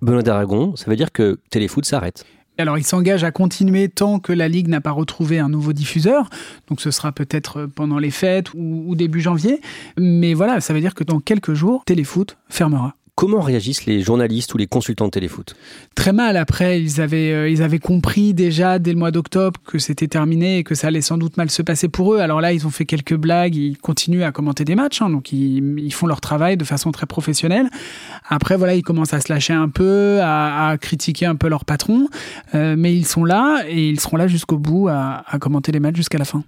Benoît 0.00 0.22
d'Aragon, 0.22 0.74
ça 0.76 0.90
veut 0.90 0.96
dire 0.96 1.12
que 1.12 1.38
Téléfoot 1.50 1.84
s'arrête. 1.84 2.24
Alors, 2.58 2.78
il 2.78 2.84
s'engage 2.84 3.22
à 3.22 3.32
continuer 3.32 3.90
tant 3.90 4.18
que 4.18 4.32
la 4.32 4.48
Ligue 4.48 4.68
n'a 4.68 4.80
pas 4.80 4.92
retrouvé 4.92 5.38
un 5.38 5.50
nouveau 5.50 5.74
diffuseur. 5.74 6.30
Donc, 6.68 6.80
ce 6.80 6.90
sera 6.90 7.12
peut-être 7.12 7.66
pendant 7.66 7.98
les 7.98 8.10
fêtes 8.10 8.54
ou, 8.54 8.84
ou, 8.86 8.96
début 8.96 9.20
janvier. 9.20 9.60
Mais 9.98 10.32
voilà, 10.32 10.62
ça 10.62 10.72
veut 10.72 10.80
dire 10.80 10.94
que 10.94 11.04
dans 11.04 11.20
quelques 11.20 11.52
jours, 11.52 11.84
Téléfoot 11.84 12.38
fermera. 12.48 12.95
Comment 13.16 13.40
réagissent 13.40 13.86
les 13.86 14.02
journalistes 14.02 14.52
ou 14.52 14.58
les 14.58 14.66
consultants 14.66 15.06
de 15.06 15.10
téléfoot? 15.10 15.56
Très 15.94 16.12
mal. 16.12 16.36
Après, 16.36 16.82
ils 16.82 17.00
avaient, 17.00 17.32
euh, 17.32 17.48
ils 17.48 17.62
avaient 17.62 17.78
compris 17.78 18.34
déjà 18.34 18.78
dès 18.78 18.92
le 18.92 18.98
mois 18.98 19.10
d'octobre 19.10 19.58
que 19.66 19.78
c'était 19.78 20.06
terminé 20.06 20.58
et 20.58 20.64
que 20.64 20.74
ça 20.74 20.88
allait 20.88 21.00
sans 21.00 21.16
doute 21.16 21.38
mal 21.38 21.48
se 21.48 21.62
passer 21.62 21.88
pour 21.88 22.12
eux. 22.12 22.18
Alors 22.18 22.42
là, 22.42 22.52
ils 22.52 22.66
ont 22.66 22.70
fait 22.70 22.84
quelques 22.84 23.14
blagues. 23.14 23.56
Ils 23.56 23.78
continuent 23.78 24.22
à 24.22 24.32
commenter 24.32 24.66
des 24.66 24.74
matchs. 24.74 25.00
Hein, 25.00 25.08
donc, 25.08 25.32
ils, 25.32 25.78
ils, 25.78 25.94
font 25.94 26.06
leur 26.06 26.20
travail 26.20 26.58
de 26.58 26.64
façon 26.64 26.92
très 26.92 27.06
professionnelle. 27.06 27.70
Après, 28.28 28.58
voilà, 28.58 28.74
ils 28.74 28.82
commencent 28.82 29.14
à 29.14 29.20
se 29.22 29.32
lâcher 29.32 29.54
un 29.54 29.70
peu, 29.70 30.18
à, 30.20 30.76
critiquer 30.78 31.24
un 31.24 31.36
peu 31.36 31.48
leur 31.48 31.64
patron. 31.64 32.08
Euh, 32.54 32.74
mais 32.76 32.94
ils 32.94 33.06
sont 33.06 33.24
là 33.24 33.64
et 33.66 33.88
ils 33.88 33.98
seront 33.98 34.18
là 34.18 34.26
jusqu'au 34.26 34.58
bout 34.58 34.88
à, 34.88 35.24
à 35.26 35.38
commenter 35.38 35.72
les 35.72 35.80
matchs 35.80 35.96
jusqu'à 35.96 36.18
la 36.18 36.26
fin. 36.26 36.44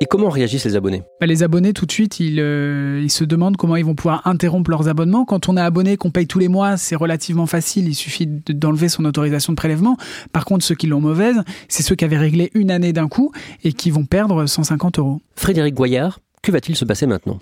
Et 0.00 0.06
comment 0.06 0.28
réagissent 0.28 0.64
les 0.64 0.76
abonnés? 0.76 1.02
Bah, 1.20 1.26
Les 1.26 1.42
abonnés, 1.42 1.72
tout 1.72 1.84
de 1.84 1.90
suite, 1.90 2.20
ils, 2.20 2.38
euh, 2.38 3.00
ils, 3.02 3.10
se 3.10 3.24
demandent 3.24 3.56
comment 3.56 3.74
ils 3.74 3.84
vont 3.84 3.96
pouvoir 3.96 4.24
interrompre 4.26 4.70
leurs 4.70 4.88
abonnements. 4.88 5.24
Quand 5.24 5.48
on 5.48 5.56
est 5.56 5.60
abonné, 5.60 5.96
qu'on 5.96 6.12
paye 6.12 6.28
tous 6.28 6.38
les 6.38 6.46
mois, 6.46 6.76
c'est 6.76 6.94
relativement 6.94 7.46
facile. 7.46 7.88
Il 7.88 7.96
suffit 7.96 8.26
d'enlever 8.26 8.88
son 8.88 9.04
autorisation 9.04 9.52
de 9.52 9.56
prélèvement. 9.56 9.96
Par 10.32 10.44
contre, 10.44 10.64
ceux 10.64 10.76
qui 10.76 10.86
l'ont 10.86 11.00
mauvaise, 11.00 11.42
c'est 11.66 11.82
ceux 11.82 11.96
qui 11.96 12.04
avaient 12.04 12.18
réglé 12.18 12.52
une 12.54 12.70
année 12.70 12.92
d'un 12.92 13.08
coup 13.08 13.32
et 13.64 13.72
qui 13.72 13.90
vont 13.90 14.04
perdre 14.04 14.46
150 14.46 15.00
euros. 15.00 15.20
Frédéric 15.34 15.74
Goyard, 15.74 16.20
que 16.42 16.52
va-t-il 16.52 16.76
se 16.76 16.84
passer 16.84 17.06
maintenant? 17.06 17.40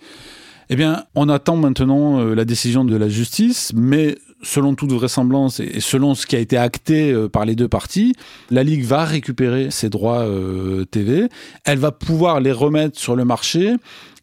Eh 0.71 0.77
bien, 0.77 1.05
on 1.15 1.29
attend 1.29 1.57
maintenant 1.57 2.21
euh, 2.21 2.35
la 2.35 2.45
décision 2.45 2.85
de 2.85 2.97
la 2.97 3.09
justice, 3.09 3.73
mais 3.77 4.17
selon 4.47 4.75
toute 4.75 4.93
vraisemblance 4.93 5.61
et 5.61 5.81
selon 5.81 6.15
ce 6.15 6.25
qui 6.25 6.37
a 6.37 6.39
été 6.39 6.57
acté 6.57 7.13
euh, 7.13 7.29
par 7.29 7.45
les 7.45 7.57
deux 7.57 7.69
parties, 7.69 8.15
la 8.51 8.63
Ligue 8.63 8.85
va 8.85 9.05
récupérer 9.05 9.71
ses 9.71 9.91
droits 9.91 10.21
euh, 10.21 10.85
TV, 10.85 11.29
elle 11.65 11.79
va 11.79 11.91
pouvoir 11.91 12.41
les 12.41 12.53
remettre 12.53 12.99
sur 12.99 13.17
le 13.17 13.25
marché 13.25 13.75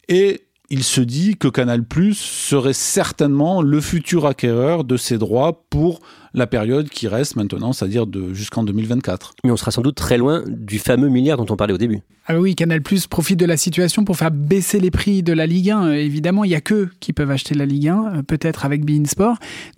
et 0.08 0.40
il 0.70 0.82
se 0.82 1.00
dit 1.00 1.36
que 1.36 1.48
Canal+ 1.48 1.84
serait 2.14 2.72
certainement 2.72 3.60
le 3.60 3.80
futur 3.80 4.26
acquéreur 4.26 4.84
de 4.84 4.96
ces 4.96 5.18
droits 5.18 5.64
pour 5.68 6.00
la 6.32 6.46
période 6.46 6.88
qui 6.88 7.06
reste 7.06 7.36
maintenant, 7.36 7.72
c'est-à-dire 7.72 8.06
jusqu'en 8.32 8.64
2024. 8.64 9.34
Mais 9.44 9.50
on 9.50 9.56
sera 9.56 9.70
sans 9.70 9.82
doute 9.82 9.94
très 9.94 10.18
loin 10.18 10.42
du 10.46 10.78
fameux 10.78 11.08
milliard 11.08 11.36
dont 11.36 11.46
on 11.50 11.56
parlait 11.56 11.74
au 11.74 11.78
début. 11.78 12.00
Ah 12.26 12.40
oui, 12.40 12.54
Canal 12.54 12.80
Plus 12.80 13.06
profite 13.06 13.38
de 13.38 13.44
la 13.44 13.58
situation 13.58 14.04
pour 14.04 14.16
faire 14.16 14.30
baisser 14.30 14.80
les 14.80 14.90
prix 14.90 15.22
de 15.22 15.34
la 15.34 15.46
Ligue 15.46 15.70
1. 15.70 15.92
Évidemment, 15.92 16.44
il 16.44 16.48
n'y 16.48 16.54
a 16.54 16.62
qu'eux 16.62 16.90
qui 16.98 17.12
peuvent 17.12 17.30
acheter 17.30 17.54
la 17.54 17.66
Ligue 17.66 17.88
1, 17.88 18.06
euh, 18.06 18.22
peut-être 18.22 18.64
avec 18.64 18.84
Bein 18.84 19.04
Sport, 19.04 19.36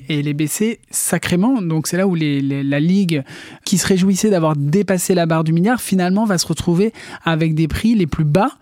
et 0.09 0.23
les 0.23 0.35
baisser 0.35 0.79
sacrément. 0.91 1.61
Donc 1.61 1.89
c'est 1.89 1.97
là 1.97 2.07
où 2.07 2.15
la 2.15 2.81
Ligue, 2.81 3.25
qui 3.65 3.79
se 3.79 3.87
réjouissait 3.87 4.31
d'avoir 4.31 4.55
dépassé 4.57 5.15
la 5.15 5.27
barre 5.27 5.43
du 5.43 5.53
milliard, 5.53 5.81
finalement 5.81 6.25
va 6.25 6.39
se 6.39 6.47
retrouver 6.47 6.93
avec 7.25 7.55
des 7.55 7.67
prix 7.67 7.97
les 7.97 8.07
plus 8.07 8.25
bas 8.25 8.53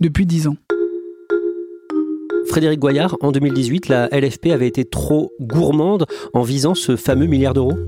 depuis 0.00 0.24
10 0.24 0.46
ans. 0.46 0.56
Frédéric 2.52 2.80
Goyard, 2.80 3.16
en 3.22 3.32
2018, 3.32 3.88
la 3.88 4.08
LFP 4.08 4.48
avait 4.48 4.68
été 4.68 4.84
trop 4.84 5.32
gourmande 5.40 6.04
en 6.34 6.42
visant 6.42 6.74
ce 6.74 6.96
fameux 6.96 7.24
milliard 7.24 7.54
d'euros? 7.54 7.78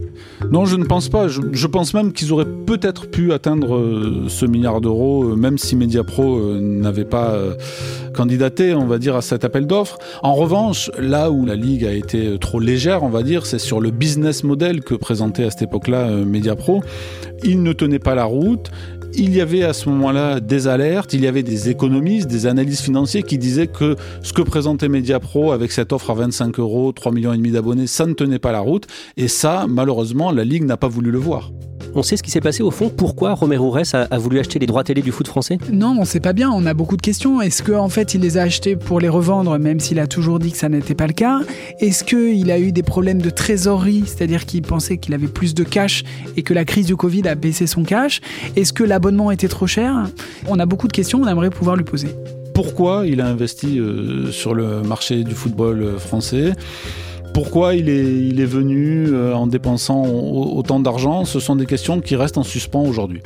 Non, 0.51 0.65
je 0.65 0.77
ne 0.77 0.87
pense 0.87 1.11
pas. 1.11 1.29
Je, 1.29 1.67
pense 1.67 1.93
même 1.93 2.15
qu'ils 2.15 2.33
auraient 2.33 2.47
peut-être 2.47 3.11
pu 3.11 3.35
atteindre 3.35 3.77
euh, 3.77 4.25
ce 4.29 4.47
milliard 4.47 4.81
d'euros, 4.81 5.25
euh, 5.25 5.37
même 5.37 5.59
si 5.59 5.77
Mediapro 5.77 6.39
euh, 6.39 6.61
n'avait 6.63 7.05
pas 7.05 7.37
candidaté, 8.15 8.73
on 8.73 8.87
va 8.87 8.97
dire, 8.97 9.17
à 9.17 9.21
cet 9.21 9.45
appel 9.45 9.67
d'offres. 9.67 9.99
En 10.23 10.33
revanche, 10.33 10.91
là 10.99 11.31
où 11.31 11.45
la 11.45 11.57
Ligue 11.57 11.85
a 11.85 11.93
été 11.93 12.39
trop 12.39 12.59
légère, 12.59 13.03
on 13.03 13.11
va 13.11 13.23
dire, 13.23 13.45
c'est 13.45 13.59
sur 13.59 13.83
le 13.83 13.91
business 13.91 14.45
model 14.45 14.81
que 14.81 14.95
présentait 14.95 15.45
à 15.45 15.51
cette 15.51 15.61
époque-là 15.61 16.09
Mediapro. 16.09 16.83
Il 17.43 17.63
ne 17.63 17.75
tenait 17.75 17.99
pas 17.99 18.15
la 18.15 18.25
route 18.25 18.71
il 19.17 19.35
y 19.35 19.41
avait 19.41 19.63
à 19.63 19.73
ce 19.73 19.89
moment-là 19.89 20.41
des 20.41 20.69
alertes, 20.69 21.13
il 21.13 21.23
y 21.23 21.27
avait 21.27 21.43
des 21.43 21.69
économistes, 21.69 22.29
des 22.29 22.47
analystes 22.47 22.83
financiers 22.83 23.23
qui 23.23 23.39
disaient 23.39 23.67
que 23.67 23.97
ce 24.23 24.33
que 24.33 24.43
présentait 24.43 24.89
Mediapro 24.89 25.53
avec 25.53 25.73
cette 25.73 25.93
offre 25.93 26.11
à 26.11 26.15
25 26.15 26.59
euros, 26.59 26.93
3 26.93 27.13
millions 27.13 27.33
et 27.33 27.37
demi 27.37 27.51
d'abonnés, 27.51 27.87
ça 27.87 28.07
ne 28.07 28.15
tenait 28.15 28.39
pas 28.39 28.53
la 28.53 28.61
route. 28.61 28.87
Et 29.17 29.29
ça, 29.29 29.67
malheureusement, 29.69 30.31
la 30.33 30.45
Ligue 30.45 30.65
n'a 30.65 30.77
pas 30.77 30.89
voulu 30.89 31.11
le 31.11 31.19
voir. 31.19 31.51
On 31.97 32.03
sait 32.03 32.17
ce 32.17 32.23
qui 32.23 32.31
s'est 32.31 32.41
passé 32.41 32.63
au 32.63 32.73
fond. 32.73 32.91
Pourquoi 32.95 33.35
Romero 33.35 33.71
Ress 33.71 33.95
a, 33.95 34.07
voulu 34.19 34.41
acheter 34.41 34.59
les 34.59 34.67
droits 34.67 34.83
télé 34.83 35.01
du 35.01 35.13
foot 35.13 35.29
français? 35.29 35.59
Non, 35.73 35.97
on 35.99 36.05
sait 36.05 36.21
pas 36.21 36.33
bien. 36.33 36.51
On 36.51 36.67
a 36.67 36.75
beaucoup 36.75 36.97
de 36.97 37.03
questions. 37.03 37.41
Est-ce 37.41 37.63
qu'en 37.63 37.85
en 37.85 37.89
fait 37.89 38.15
il 38.15 38.21
les 38.21 38.37
a 38.37 38.43
achetés 38.43 38.75
pour 38.75 38.99
les 38.99 39.09
revendre, 39.09 39.59
même 39.59 39.79
s'il 39.79 40.01
a 40.01 40.09
toujours 40.09 40.41
dit 40.41 40.51
que 40.51 40.59
ça 40.59 40.69
n'était 40.69 40.97
pas 40.97 41.07
le 41.07 41.13
cas? 41.13 41.41
Est-ce 41.79 42.03
qu'il 42.03 42.51
a 42.51 42.59
eu 42.59 42.73
des 42.73 42.83
problèmes 42.83 43.23
de 43.23 43.31
trésorerie, 43.31 44.05
c'est-à-dire 44.07 44.45
qu'il 44.45 44.63
pensait 44.63 44.99
qu'il 44.99 45.15
avait 45.15 45.29
plus 45.29 45.55
de 45.55 45.63
cash 45.63 46.03
et 46.37 46.43
que 46.43 46.53
la 46.53 46.65
crise 46.65 46.87
du 46.87 46.97
Covid 46.97 47.29
a 47.29 47.37
baissé 47.37 47.69
son 47.69 47.85
cash? 47.85 48.21
Est-ce 48.57 48.73
que 48.73 48.83
l'abonnement 48.83 49.31
était 49.31 49.49
trop 49.49 49.69
cher? 49.69 50.11
On 50.49 50.59
a 50.59 50.67
beaucoup 50.67 50.89
de 50.89 50.93
questions. 50.93 51.23
On 51.23 51.29
aimerait 51.29 51.51
pouvoir 51.51 51.77
lui 51.77 51.85
poser. 51.85 52.09
Pourquoi 52.55 53.05
il 53.07 53.21
a 53.21 53.27
investi 53.27 53.79
euh, 53.79 54.31
sur 54.31 54.55
le 54.55 54.83
marché 54.83 55.25
du 55.25 55.35
football 55.35 55.83
euh, 55.83 55.99
français? 55.99 56.53
Pourquoi 57.35 57.75
il 57.75 57.89
est, 57.89 58.29
il 58.29 58.41
est 58.41 58.47
venu 58.47 59.09
euh, 59.09 59.35
en 59.35 59.49
dépensant 59.49 60.07
autant 60.07 60.79
d'argent 60.79 61.25
Ce 61.25 61.41
sont 61.41 61.57
des 61.57 61.67
questions 61.67 62.01
qui 62.01 62.15
restent 62.17 62.39
en 62.39 62.45
suspens 62.45 62.83
aujourd'hui. 62.83 63.21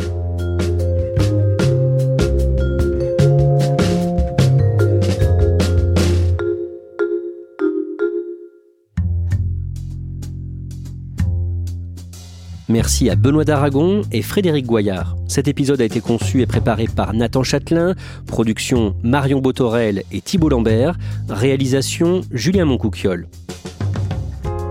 Merci 12.70 13.10
à 13.10 13.16
Benoît 13.16 13.44
d'Aragon 13.44 14.02
et 14.12 14.22
Frédéric 14.22 14.66
Goyard. 14.66 15.16
Cet 15.26 15.48
épisode 15.48 15.80
a 15.80 15.84
été 15.84 16.00
conçu 16.00 16.42
et 16.42 16.46
préparé 16.46 16.86
par 16.86 17.12
Nathan 17.12 17.42
Châtelain, 17.42 17.94
production 18.26 18.94
Marion 19.02 19.40
Botorel 19.40 20.04
et 20.12 20.20
Thibault 20.20 20.50
Lambert, 20.50 20.96
réalisation 21.28 22.20
Julien 22.30 22.66
Moncouquiole. 22.66 23.26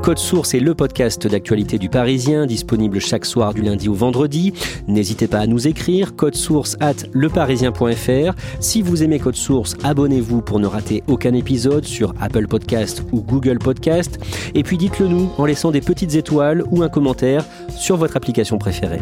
Code 0.08 0.20
Source 0.20 0.54
est 0.54 0.62
le 0.62 0.74
podcast 0.74 1.28
d'actualité 1.28 1.78
du 1.78 1.90
Parisien, 1.90 2.46
disponible 2.46 3.02
chaque 3.02 3.26
soir 3.26 3.54
du 3.54 3.62
lundi 3.62 3.90
au 3.90 3.94
vendredi. 3.94 4.54
N'hésitez 4.88 5.28
pas 5.28 5.40
à 5.40 5.48
nous 5.48 5.68
écrire, 5.68 6.16
code 6.16 6.36
source 6.36 6.78
at 6.80 6.94
leparisien.fr. 7.12 8.34
Si 8.62 8.82
vous 8.82 9.04
aimez 9.04 9.20
Code 9.20 9.36
Source, 9.36 9.76
abonnez-vous 9.84 10.42
pour 10.42 10.62
ne 10.62 10.66
rater 10.66 11.04
aucun 11.08 11.34
épisode 11.34 11.84
sur 11.84 12.14
Apple 12.22 12.48
Podcast 12.48 13.04
ou 13.12 13.20
Google 13.20 13.60
Podcast. 13.60 14.18
Et 14.56 14.64
puis 14.64 14.78
dites-le 14.78 15.10
nous 15.10 15.30
en 15.38 15.46
laissant 15.46 15.72
des 15.72 15.82
petites 15.82 16.16
étoiles 16.16 16.64
ou 16.72 16.84
un 16.84 16.90
commentaire 16.90 17.44
sur 17.78 17.98
votre 17.98 18.16
application 18.16 18.58
préférée. 18.58 19.02